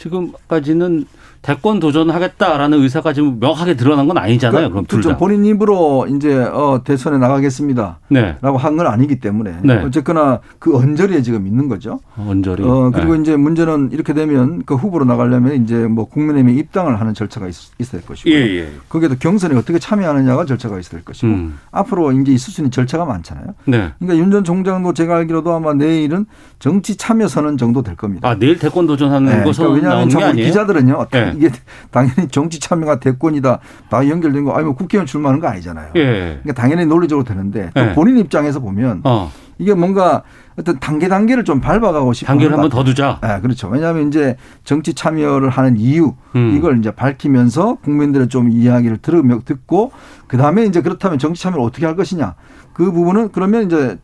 [0.00, 1.06] 지금까지는
[1.42, 4.68] 대권 도전하겠다라는 의사가 지금 명확하게 드러난 건 아니잖아요.
[4.70, 5.10] 그럼 둘 그렇죠.
[5.10, 5.16] 다.
[5.16, 7.98] 본인 입으로 이제 어, 대선에 나가겠습니다.
[8.08, 8.36] 네.
[8.42, 9.76] 라고 한 건 아니기 때문에 네.
[9.82, 11.98] 어쨌거나 그 언저리에 지금 있는 거죠.
[12.16, 12.62] 원절이.
[12.62, 13.20] 어, 그리고 네.
[13.22, 17.88] 이제 문제는 이렇게 되면 그 후보로 나가려면 이제 뭐 국민의힘에 입당을 하는 절차가 있, 어야
[17.90, 18.68] 될 것이고 예, 예.
[18.90, 21.58] 거기에도 경선에 어떻게 참여하느냐가 절차가 있어야 될 것이고 음.
[21.72, 23.46] 앞으로 이제 있을 수 있는 절차가 많잖아요.
[23.66, 23.90] 네.
[23.98, 26.26] 그러니까 윤 전 총장도 제가 알기로도 아마 내일은
[26.60, 28.28] 정치 참여 선언 정도 될 겁니다.
[28.28, 30.36] 아, 내일 대권 도전하는 네, 것은 그러니까 왜냐하면 자꾸?
[30.36, 31.06] 기자들은요.
[31.14, 31.32] 예.
[31.36, 31.50] 이게
[31.90, 33.58] 당연히 정치 참여가 대권이다.
[33.88, 34.52] 다 연결된 거.
[34.52, 35.92] 아니 뭐 국회의원 출마하는 거 아니잖아요.
[35.96, 36.40] 예.
[36.42, 37.92] 그러니까 당연히 논리적으로 되는데 또 예.
[37.92, 39.30] 본인 입장에서 보면 어.
[39.58, 40.22] 이게 뭔가
[40.58, 42.84] 어떤 단계 단계를 좀 밟아가고 싶은 단계를 것한번 더.
[42.84, 43.20] 두자.
[43.24, 43.68] 예, 그렇죠.
[43.68, 46.54] 왜냐하면 이제 정치 참여를 하는 이유 음.
[46.56, 49.92] 이걸 이제 밝히면서 국민들의 좀 이야기를 들으며 듣고
[50.26, 52.34] 그 다음에 이제 그렇다면 정치 참여를 어떻게 할 것이냐
[52.72, 53.98] 그 부분은 그러면 이제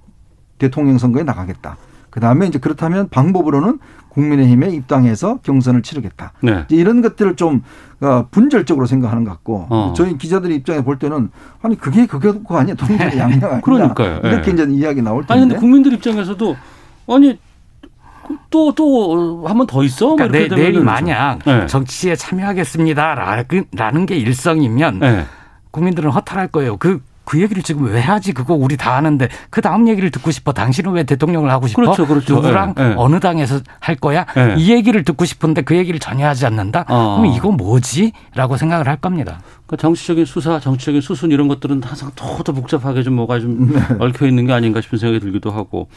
[0.58, 1.76] 대통령 선거에 나가겠다.
[2.16, 6.32] 그 다음에 이제 그렇다면 방법으로는 국민의힘에 입당해서 경선을 치르겠다.
[6.40, 6.64] 네.
[6.64, 7.62] 이제 이런 것들을 좀
[8.00, 9.92] 어, 분절적으로 생각하는 것 같고 어.
[9.94, 11.28] 저희 기자들이 입장에 볼 때는
[11.60, 14.20] 아니 그게 그거 아니야 동전의 양양 아니냐 그러니까요.
[14.24, 14.28] 예.
[14.30, 16.56] 이렇게 이제 이야기 나올 텐데 아니 근데 국민들 입장에서도
[17.08, 17.38] 아니
[18.48, 20.06] 또 또 한 번 더 있어?
[20.06, 21.66] 뭐 그러니까 이렇게 내, 내일 만약 네.
[21.66, 25.24] 정치에 참여하겠습니다라는 게 일성이면 네.
[25.70, 26.78] 국민들은 허탈할 거예요.
[26.78, 28.32] 그, 그 얘기를 지금 왜 하지?
[28.32, 30.52] 그거 우리 다 하는데 그 다음 얘기를 듣고 싶어.
[30.52, 31.82] 당신은 왜 대통령을 하고 싶어?
[31.82, 32.36] 그렇죠, 그렇죠.
[32.36, 32.94] 누구랑 예, 예.
[32.96, 34.24] 어느 당에서 할 거야?
[34.36, 34.54] 예.
[34.56, 36.84] 이 얘기를 듣고 싶은데 그 얘기를 전혀 하지 않는다?
[36.88, 37.18] 어.
[37.18, 38.12] 그럼 이거 뭐지?
[38.36, 39.40] 라고 생각을 할 겁니다.
[39.66, 43.80] 그러니까 정치적인 수사, 정치적인 수순 이런 것들은 항상 더, 더 복잡하게 좀 뭐가 좀 네.
[43.98, 45.88] 얽혀 있는 게 아닌가 싶은 생각이 들기도 하고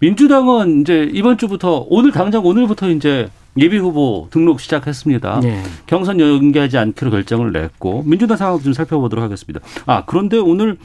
[0.00, 5.40] 민주당은 이제 이번 주부터 오늘 당장 오늘부터 이제 예비 후보 등록 시작했습니다.
[5.44, 5.62] 예.
[5.86, 9.60] 경선 연기하지 않기로 결정을 냈고 민주당 상황 좀 살펴보도록 하겠습니다.
[9.86, 10.76] 아 그런데 오늘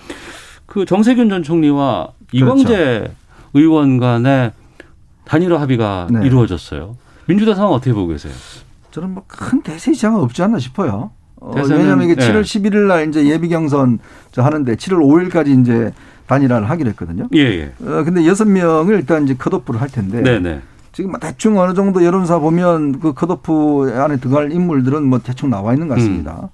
[0.66, 3.12] 그 정세균 전 총리와 이광재
[3.54, 4.52] 의원 간의
[5.26, 6.22] 단일화 합의가 그렇죠.
[6.22, 6.28] 네.
[6.28, 6.96] 이루어졌어요.
[7.26, 8.34] 민주당 상황 어떻게 보고 계세요?
[8.92, 11.12] 저는 뭐 큰 대세 지장은 없지 않나 싶어요.
[11.38, 12.28] 어, 왜냐하면 이게 예.
[12.30, 14.00] 7월 11일 날 이제 예비 경선
[14.32, 15.92] 저 하는데 7월 5일까지 이제
[16.28, 17.28] 단일화를 하기로 했거든요.
[17.34, 17.74] 예, 예.
[17.86, 20.62] 어, 근데 여섯 명을 일단 이제 컷오프를 할 텐데 네 네.
[20.92, 25.74] 지금 뭐 대충 어느 정도 여론사 보면 그 컷오프 안에 들어갈 인물들은 뭐 대충 나와
[25.74, 26.40] 있는 것 같습니다.
[26.44, 26.48] 음.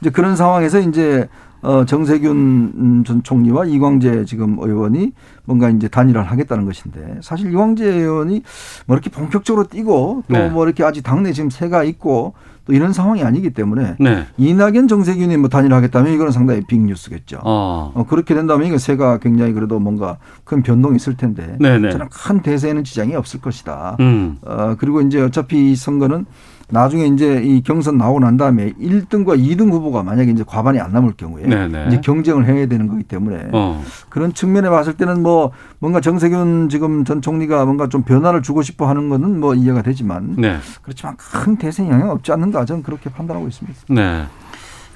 [0.00, 1.28] 이제 그런 상황에서 이제
[1.60, 5.12] 어 정세균 음, 전 총리와 이광재 지금 의원이
[5.44, 8.42] 뭔가 이제 단일화를 하겠다는 것인데 사실 이광재 의원이
[8.86, 10.48] 뭐 이렇게 본격적으로 뛰고 또 네.
[10.48, 12.34] 뭐 이렇게 아직 당내 지금 새가 있고
[12.64, 14.26] 또 이런 상황이 아니기 때문에 네.
[14.36, 17.40] 이낙연 정세균이 뭐 단일화하겠다면 이거는 상당히 빅뉴스겠죠.
[17.42, 17.92] 어.
[17.94, 21.90] 어, 그렇게 된다면 이거 새가 굉장히 그래도 뭔가 큰 변동이 있을 텐데 네네.
[21.90, 23.96] 저는 큰 대세에는 지장이 없을 것이다.
[24.00, 24.36] 음.
[24.42, 26.26] 어, 그리고 이제 어차피 이 선거는
[26.72, 31.12] 나중에 이제 이 경선 나오고 난 다음에 1등과 2등 후보가 만약에 이제 과반이 안 남을
[31.18, 31.88] 경우에 네네.
[31.88, 33.84] 이제 경쟁을 해야 되는 거기 때문에 어.
[34.08, 38.88] 그런 측면에 봤을 때는 뭐 뭔가 정세균 지금 전 총리가 뭔가 좀 변화를 주고 싶어
[38.88, 40.56] 하는 거는 뭐 이해가 되지만 네.
[40.80, 43.78] 그렇지만 큰 대세 영향 없지 않는가 저는 그렇게 판단하고 있습니다.
[43.90, 44.24] 네.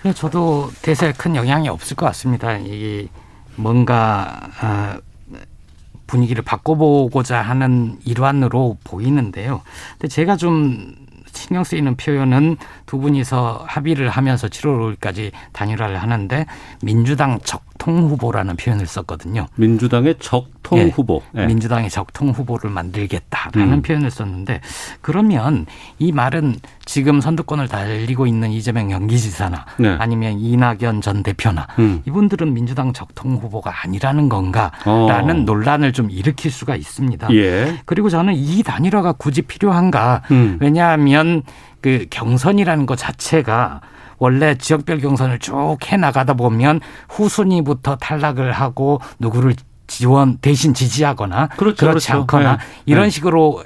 [0.01, 2.57] 그래서 저도 대세에 큰 영향이 없을 것 같습니다.
[2.57, 3.09] 이
[3.57, 4.99] 뭔가 아,
[6.07, 9.61] 분위기를 바꿔보고자 하는 일환으로 보이는데요.
[9.93, 11.06] 근데 제가 좀
[11.37, 12.57] 신경 쓰이는 표현은
[12.87, 16.47] 두 분이서 합의를 하면서 7월 5일까지 단일화를 하는데
[16.83, 19.47] 민주당 적통 후보라는 표현을 썼거든요.
[19.57, 21.23] 민주당의 적통 예, 후보.
[21.37, 21.47] 예.
[21.47, 23.83] 민주당의 적통 후보를 만들겠다라는 음.
[23.83, 24.61] 표현을 썼는데
[25.01, 25.67] 그러면
[25.99, 29.97] 이 말은 지금 선두권을 달리고 있는 이재명 경기지사나 네.
[29.99, 32.03] 아니면 이낙연 전 대표나 음.
[32.07, 35.45] 이분들은 민주당 적통 후보가 아니라는 건가라는 어.
[35.45, 37.29] 논란을 좀 일으킬 수가 있습니다.
[37.35, 37.81] 예.
[37.85, 40.23] 그리고 저는 이 단일화가 굳이 필요한가?
[40.31, 40.59] 음.
[40.61, 41.43] 왜냐하면 이런
[41.81, 43.81] 그 경선이라는 것 자체가
[44.19, 45.57] 원래 지역별 경선을 쭉
[45.91, 49.55] 해 나가다 보면 후순위부터 탈락을 하고 누구를
[49.89, 52.21] 지원 대신 지지하거나 그렇죠, 그렇지 그렇죠.
[52.23, 52.59] 않거나 네.
[52.87, 53.11] 이런 네.
[53.11, 53.65] 식으로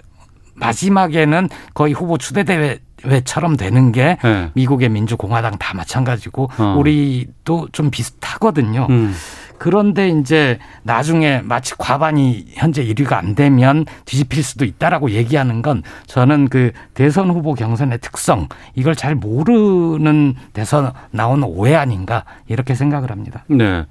[0.54, 4.50] 마지막에는 거의 후보 추대 대회처럼 되는 게 네.
[4.54, 6.74] 미국의 민주공화당 다 마찬가지고 어.
[6.78, 8.86] 우리도 좀 비슷하거든요.
[8.90, 9.14] 음.
[9.60, 16.48] 그런데 이제 나중에 마치 과반이 현재 1위가 안 되면 뒤집힐 수도 있다라고 얘기하는 건 저는
[16.48, 23.44] 그 대선 후보 경선의 특성 이걸 잘 모르는 데서 나온 오해 아닌가 이렇게 생각을 합니다.
[23.48, 23.84] 네.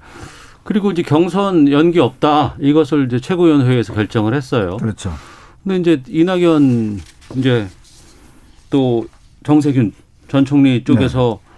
[0.64, 4.76] 그리고 이제 경선 연기 없다 이것을 이제 최고위원회에서 결정을 했어요.
[4.76, 5.14] 그렇죠.
[5.62, 7.00] 근데 이제 이낙연
[7.36, 7.68] 이제
[8.70, 9.06] 또
[9.44, 9.92] 정세균
[10.26, 11.49] 전 총리 쪽에서 네.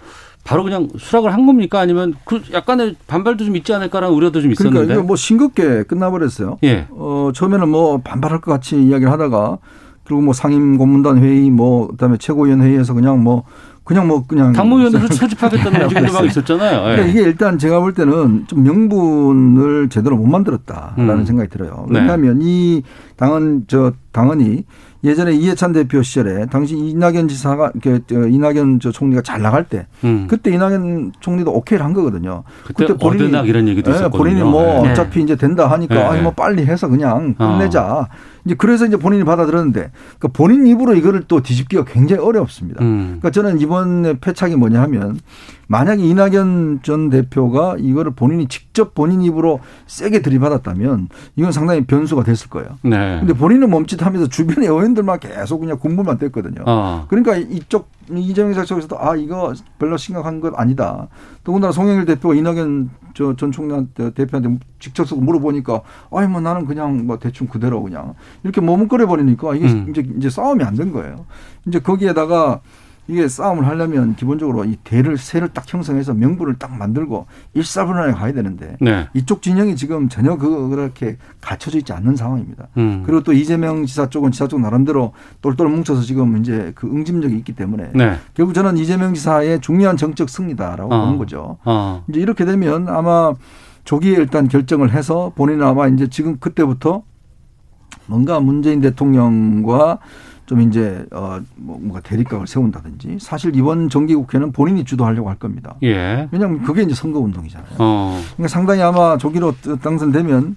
[0.43, 1.79] 바로 그냥 수락을 한 겁니까?
[1.79, 4.93] 아니면 그 약간의 반발도 좀 있지 않을까라는 우려도 좀 그러니까 있었는데.
[4.93, 6.57] 이거 뭐 싱겁게 끝나버렸어요.
[6.63, 6.87] 예.
[6.91, 9.59] 어, 처음에는 뭐 반발할 것 같이 이야기를 하다가
[10.03, 13.43] 그리고 뭐 상임 고문단 회의 뭐 그다음에 최고위원 회의에서 그냥 뭐
[13.85, 16.81] 그냥 뭐 그냥 당무위원으로 소집하겠다는 움직임도 막 있었잖아요.
[16.81, 17.09] 그러니까 예.
[17.09, 21.25] 이게 일단 제가 볼 때는 좀 명분을 제대로 못 만들었다라는 음.
[21.25, 21.85] 생각이 들어요.
[21.89, 21.99] 네.
[21.99, 22.83] 왜냐하면 이
[23.15, 24.63] 당은 저 당원이
[25.03, 27.73] 예전에 이해찬 대표 시절에 당시 이낙연 지사가
[28.07, 30.27] 저 이낙연 저 총리가 잘 나갈 때 음.
[30.29, 32.43] 그때 이낙연 총리도 오케이를 한 거거든요.
[32.63, 34.23] 그때 어드낙 이런 얘기도 예, 있었거든요.
[34.23, 34.91] 본인이 뭐 네.
[34.91, 36.01] 어차피 이제 된다 하니까 네.
[36.01, 37.57] 아니 뭐 빨리 해서 그냥 어.
[37.57, 38.07] 끝내자.
[38.45, 42.83] 이제 그래서 이제 본인이 받아들였는데 그러니까 본인 입으로 이거를 또 뒤집기가 굉장히 어렵습니다.
[42.83, 43.19] 음.
[43.19, 45.19] 그러니까 저는 이번에 패착이 뭐냐 하면
[45.73, 52.47] 만약에 이낙연 전 대표가 이거를 본인이 직접 본인 입으로 세게 들이받았다면 이건 상당히 변수가 됐을
[52.51, 52.77] 거예요.
[52.83, 53.17] 네.
[53.17, 56.63] 근데 본인은 멈칫하면서 주변의 의원들만 계속 그냥 공부만 됐거든요.
[56.67, 57.07] 어.
[57.09, 61.07] 그러니까 이쪽 이재명 쪽에서도 아 이거 별로 심각한 것 아니다.
[61.43, 67.47] 더군다나 송영일 대표가 이낙연 저전 총리한테 대표한테 직접적으로 물어보니까 아니 뭐 나는 그냥 뭐 대충
[67.47, 68.13] 그대로 그냥
[68.43, 69.87] 이렇게 머뭇거려 버리니까 이게 음.
[69.89, 71.25] 이제 이제 싸움이 안 된 거예요.
[71.65, 72.61] 이제 거기에다가
[73.07, 78.77] 이게 싸움을 하려면 기본적으로 이 대를 세를 딱 형성해서 명분을 딱 만들고 일사분란에 가야 되는데
[78.79, 79.07] 네.
[79.13, 82.67] 이쪽 진영이 지금 전혀 그 그렇게 갖춰져 있지 않는 상황입니다.
[82.77, 83.03] 음.
[83.05, 87.53] 그리고 또 이재명 지사 쪽은 지사 쪽 나름대로 똘똘 뭉쳐서 지금 이제 그 응집력이 있기
[87.53, 88.17] 때문에 네.
[88.33, 91.01] 결국 저는 이재명 지사의 중요한 정적 승리다라고 어.
[91.01, 91.57] 보는 거죠.
[91.65, 92.03] 어.
[92.07, 93.33] 이제 이렇게 되면 아마
[93.83, 97.03] 조기에 일단 결정을 해서 본인은 아마 이제 지금 그때부터
[98.07, 99.99] 뭔가 문재인 대통령과
[100.45, 105.75] 좀 이제 어 뭐- 뭔가 대립각을 세운다든지 사실 이번 정기 국회는 본인이 주도하려고 할 겁니다.
[105.83, 106.27] 예.
[106.31, 107.69] 왜냐하면 그게 이제 선거 운동이잖아요.
[107.79, 108.19] 어.
[108.35, 110.55] 그러니까 상당히 아마 조기로 당선되면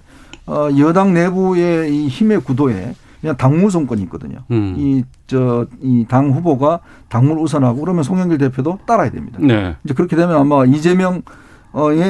[0.48, 4.40] 어 여당 내부의 이 힘의 구도에 그냥 당무 정권이 있거든요.
[4.50, 4.74] 음.
[4.76, 9.38] 이저 이 당 후보가 당무를 우선하고 그러면 송영길 대표도 따라야 됩니다.
[9.40, 9.76] 네.
[9.84, 11.22] 이제 그렇게 되면 아마 이재명의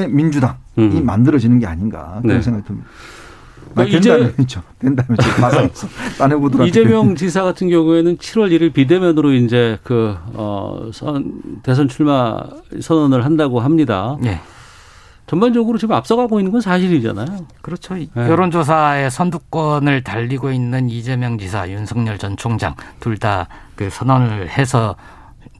[0.08, 1.02] 민주당이 음.
[1.04, 2.42] 만들어지는 게 아닌가 그런 네.
[2.42, 2.88] 생각이 듭니다.
[3.76, 4.62] 그 아, 된다면죠.
[4.78, 11.40] 된다면 가상에서 딴 후보들한테 이재명 지사 같은 경우에는 7월 1일 비대면으로 이제 그, 어, 선,
[11.62, 12.38] 대선 출마
[12.80, 14.16] 선언을 한다고 합니다.
[14.20, 14.40] 네.
[15.26, 17.26] 전반적으로 지금 앞서가고 있는 건 사실이잖아요.
[17.60, 17.94] 그렇죠.
[17.94, 18.08] 네.
[18.16, 24.96] 여론조사의 선두권을 달리고 있는 이재명 지사, 윤석열 전 총장 둘 다 그 선언을 해서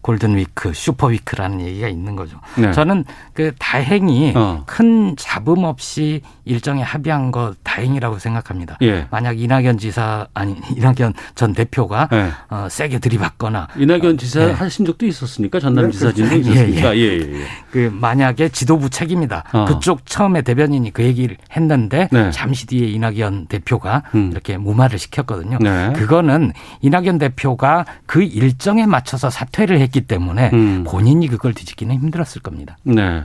[0.02, 2.38] 골든 위크, 슈퍼 위크라는 얘기가 있는 거죠.
[2.56, 2.72] 네.
[2.72, 4.62] 저는 그 다행히 어.
[4.66, 8.78] 큰 잡음 없이 일정에 합의한 거 다행이라고 생각합니다.
[8.82, 9.06] 예.
[9.10, 12.30] 만약 이낙연 지사 아니 이낙연 전 대표가 네.
[12.50, 14.52] 어, 세게 들이받거나 이낙연 지사 네.
[14.52, 16.36] 하신 적도 있었으니까 전남 네, 지사진도.
[16.36, 16.96] 있었으니까.
[16.96, 17.44] 예, 예, 예, 예.
[17.70, 19.44] 그 만약에 지도부 책임이다.
[19.52, 19.64] 어.
[19.66, 22.30] 그쪽 처음에 대변인이 그 얘기를 했는데 네.
[22.30, 24.30] 잠시 뒤에 이낙연 대표가 음.
[24.30, 25.58] 이렇게 무마를 시켰거든요.
[25.60, 25.92] 네.
[25.94, 30.84] 그거는 이낙연 대표가 그 일정에 맞춰서 사퇴를 했기 때문에 음.
[30.86, 32.76] 본인이 그걸 뒤집기는 힘들었을 겁니다.
[32.82, 33.24] 네.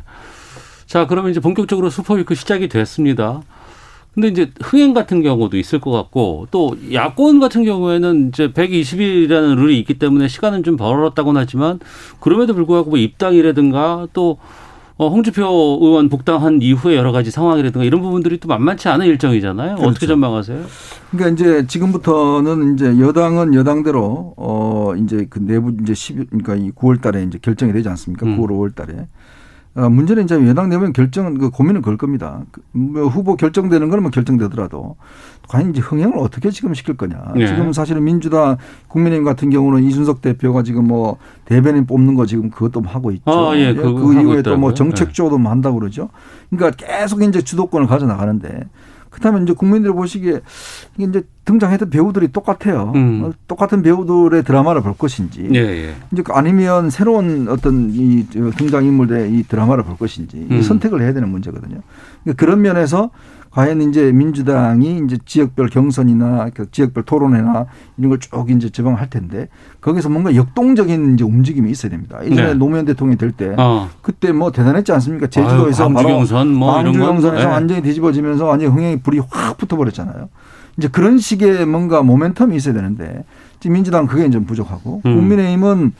[0.85, 3.41] 자, 그러면 이제 본격적으로 super week 시작이 됐습니다.
[4.13, 9.79] 근데 이제 흥행 같은 경우도 있을 것 같고 또 야권 같은 경우에는 이제 120일이라는 룰이
[9.79, 11.79] 있기 때문에 시간은 좀 벌었다고는 하지만
[12.19, 14.39] 그럼에도 불구하고 뭐 입당이라든가 또 어,
[15.09, 19.73] 홍주표 의원 복당한 이후에 여러 가지 상황이라든가 이런 부분들이 또 만만치 않은 일정이잖아요.
[19.73, 20.07] 어떻게 그렇죠.
[20.07, 20.63] 전망하세요?
[21.11, 27.01] 그러니까 이제 지금부터는 이제 여당은 여당대로 어 이제 그 내부 이제 10 그러니까 이 9월
[27.01, 28.25] 달에 이제 결정이 되지 않습니까?
[28.25, 28.37] 음.
[28.37, 29.07] 9월 5월 달에.
[29.73, 32.41] 어, 문제는 이제 여당 내면 결정은 그 고민은 걸 겁니다.
[32.51, 34.97] 그, 뭐 후보 결정되는 거는 뭐 결정되더라도
[35.47, 37.33] 과연 이제 흥행을 어떻게 지금 시킬 거냐.
[37.35, 37.47] 네.
[37.47, 38.57] 지금 사실은 민주당
[38.89, 43.31] 국민의힘 같은 경우는 이준석 대표가 지금 뭐 대변인 뽑는 거 지금 그것도 하고 있죠.
[43.31, 44.57] 아, 예, 그, 그거 하고 이후에 또.
[44.57, 46.09] 뭐 정책 쪽도 뭐 한다고 그러죠.
[46.49, 48.67] 그러니까 계속 이제 주도권을 가져 나가는데
[49.11, 50.41] 그렇다면 이제 국민들이 보시기에
[50.97, 52.93] 이게 이제 등장했던 배우들이 똑같아요.
[52.95, 53.23] 음.
[53.23, 55.95] 어, 똑같은 배우들의 드라마를 볼 것인지, 예, 예.
[56.11, 60.61] 이제 아니면 새로운 어떤 이 등장 인물들의 이 드라마를 볼 것인지 이 음.
[60.61, 61.81] 선택을 해야 되는 문제거든요.
[62.23, 63.11] 그러니까 그런 면에서
[63.51, 67.65] 과연 이제 민주당이 이제 지역별 경선이나 그 지역별 토론회나
[67.97, 69.49] 이런 걸 쭉 이제 제방할 텐데
[69.81, 72.19] 거기서 뭔가 역동적인 이제 움직임이 있어야 됩니다.
[72.23, 72.53] 예전에 네.
[72.53, 73.89] 노무현 대통령이 될때 어.
[74.01, 75.27] 그때 뭐 대단했지 않습니까?
[75.27, 77.51] 제주도에서 아유, 광주 바로 경선 뭐 광주 건, 경선에서 네.
[77.53, 80.29] 완전히 뒤집어지면서 완전히 흥행이 불이 확 붙어버렸잖아요.
[80.77, 83.25] 이제 그런 식의 뭔가 모멘텀이 있어야 되는데
[83.59, 85.15] 지금 민주당 그게 좀 부족하고 음.
[85.15, 85.93] 국민의힘은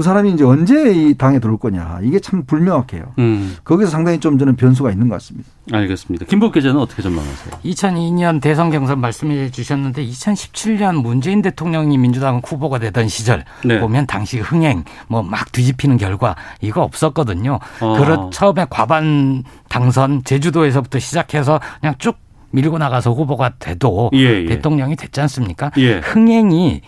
[0.00, 3.12] 두 사람이 이제 언제 이 당에 들어올 거냐 이게 참 불명확해요.
[3.18, 5.48] 음, 거기서 상당히 좀 저는 변수가 있는 것 같습니다.
[5.70, 6.24] 알겠습니다.
[6.24, 7.60] 김복 기자는 어떻게 전망하세요?
[7.64, 13.78] 2002년 대선 경선 말씀해 주셨는데 2017년 문재인 대통령이 민주당 후보가 되던 시절 네.
[13.78, 17.58] 보면 당시 흥행 뭐 막 뒤집히는 결과 이거 없었거든요.
[17.80, 17.98] 어.
[17.98, 22.16] 그렇 처음에 과반 당선 제주도에서부터 시작해서 그냥 쭉
[22.52, 24.46] 밀고 나가서 후보가 돼도 예, 예.
[24.46, 25.70] 대통령이 됐지 않습니까?
[25.76, 25.98] 예.
[25.98, 26.80] 흥행이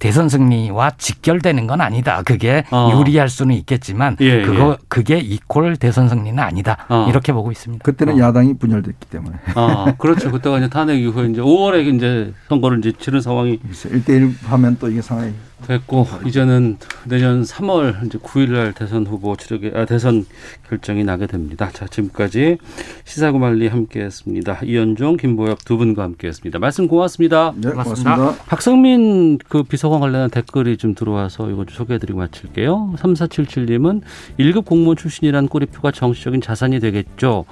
[0.00, 2.22] 대선 승리와 직결되는 건 아니다.
[2.24, 2.90] 그게 어.
[2.92, 6.78] 유리할 수는 있겠지만 예, 그거 그게 이퀄 대선 승리는 아니다.
[6.88, 7.06] 어.
[7.08, 7.84] 이렇게 보고 있습니다.
[7.84, 10.30] 그때는 야당이 분열됐기 때문에 아, 그렇죠.
[10.32, 15.02] 그때가 이제 탄핵 이후에 이제 5월에 이제 선거를 이제 치른 상황이 1대1 하면 또 이게
[15.02, 15.34] 상당히
[15.66, 20.26] 됐고 이제는 내년 3월 이제 9일 날 대선 후보 추력에 아, 대선
[20.68, 21.70] 결정이 나게 됩니다.
[21.72, 22.58] 자, 지금까지
[23.04, 24.60] 시사구말리 함께했습니다.
[24.64, 26.58] 이현종, 김보엽 두 분과 함께했습니다.
[26.58, 27.52] 말씀 고맙습니다.
[27.56, 28.16] 네, 고맙습니다.
[28.16, 28.44] 고맙습니다.
[28.46, 32.94] 박성민 그 비서관 관련한 댓글이 좀 들어와서 이거 좀 소개해드리고 마칠게요.
[32.98, 34.02] 3477님은
[34.38, 37.44] 1급 공무원 출신이란 꼬리표가 정치적인 자산이 되겠죠.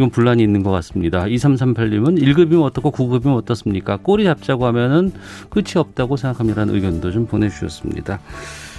[0.00, 1.24] 이건 분란이 있는 것 같습니다.
[1.24, 3.98] 2338님은 1급이면 어떻고 9급이면 어떻습니까?
[3.98, 5.12] 꼬리 잡자고 하면은
[5.50, 8.18] 끝이 없다고 생각합니다라는 의견도 좀 보내주셨습니다.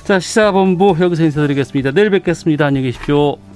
[0.03, 1.91] 자, 시사본부 여기서 인사드리겠습니다.
[1.91, 2.65] 내일 뵙겠습니다.
[2.65, 3.50] 안녕히 계십시오.